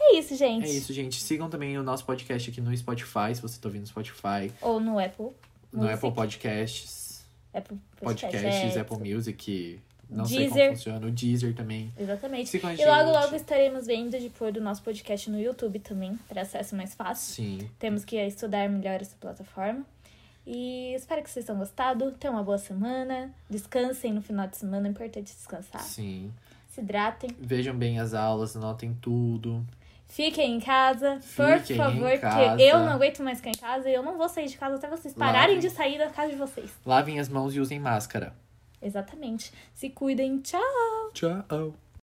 É 0.00 0.16
isso, 0.18 0.34
gente. 0.36 0.66
É 0.66 0.70
isso, 0.70 0.92
gente. 0.92 1.20
Sigam 1.22 1.48
também 1.48 1.78
o 1.78 1.82
nosso 1.82 2.04
podcast 2.04 2.50
aqui 2.50 2.60
no 2.60 2.76
Spotify, 2.76 3.34
se 3.34 3.40
você 3.42 3.60
tá 3.60 3.68
ouvindo 3.68 3.82
no 3.82 3.86
Spotify. 3.88 4.52
Ou 4.60 4.80
no 4.80 4.98
Apple. 4.98 5.26
No 5.72 5.80
Music. 5.82 5.94
Apple 5.94 6.12
Podcasts. 6.12 7.24
Apple 7.52 7.78
Podcast, 8.00 8.36
Podcasts, 8.36 8.76
é. 8.76 8.80
Apple 8.80 9.14
Music. 9.14 9.80
Não 10.10 10.24
sei 10.24 10.38
Deezer. 10.40 10.64
como 10.66 10.76
funciona. 10.76 11.06
O 11.06 11.10
Deezer 11.10 11.54
também. 11.54 11.92
Exatamente. 11.96 12.56
E 12.56 12.86
logo, 12.86 13.10
logo 13.10 13.36
estaremos 13.36 13.86
vendo 13.86 14.18
de 14.18 14.28
pôr 14.30 14.50
do 14.52 14.60
nosso 14.60 14.82
podcast 14.82 15.30
no 15.30 15.40
YouTube 15.40 15.78
também, 15.78 16.16
para 16.28 16.42
acesso 16.42 16.74
mais 16.76 16.94
fácil. 16.94 17.34
Sim. 17.34 17.70
Temos 17.78 18.04
que 18.04 18.16
estudar 18.16 18.68
melhor 18.68 19.00
essa 19.00 19.16
plataforma. 19.20 19.84
E 20.46 20.94
espero 20.94 21.22
que 21.22 21.30
vocês 21.30 21.44
tenham 21.46 21.58
gostado. 21.58 22.12
Tenham 22.12 22.34
uma 22.36 22.42
boa 22.42 22.58
semana. 22.58 23.32
Descansem 23.48 24.12
no 24.12 24.20
final 24.22 24.46
de 24.46 24.56
semana. 24.56 24.86
É 24.88 24.90
importante 24.90 25.32
descansar. 25.34 25.80
Sim. 25.82 26.32
Se 26.68 26.80
hidratem. 26.80 27.30
Vejam 27.38 27.74
bem 27.76 27.98
as 28.00 28.14
aulas, 28.14 28.56
anotem 28.56 28.96
tudo. 29.00 29.64
Fiquem 30.06 30.56
em 30.56 30.60
casa, 30.60 31.18
por 31.34 31.58
Fiquem 31.60 31.76
em 31.76 31.78
favor, 31.78 32.18
casa. 32.20 32.48
porque 32.50 32.62
eu 32.62 32.78
não 32.78 32.92
aguento 32.92 33.22
mais 33.22 33.38
ficar 33.38 33.50
em 33.50 33.54
casa 33.58 33.88
e 33.88 33.94
eu 33.94 34.02
não 34.02 34.16
vou 34.18 34.28
sair 34.28 34.46
de 34.48 34.56
casa 34.56 34.76
até 34.76 34.88
vocês 34.88 35.14
pararem 35.14 35.56
Lavem. 35.56 35.58
de 35.58 35.70
sair 35.74 35.98
da 35.98 36.08
casa 36.10 36.30
de 36.30 36.36
vocês. 36.36 36.70
Lavem 36.84 37.18
as 37.18 37.28
mãos 37.28 37.54
e 37.56 37.60
usem 37.60 37.80
máscara. 37.80 38.34
Exatamente. 38.82 39.50
Se 39.72 39.88
cuidem. 39.90 40.38
Tchau! 40.40 40.60
Tchau. 41.14 41.74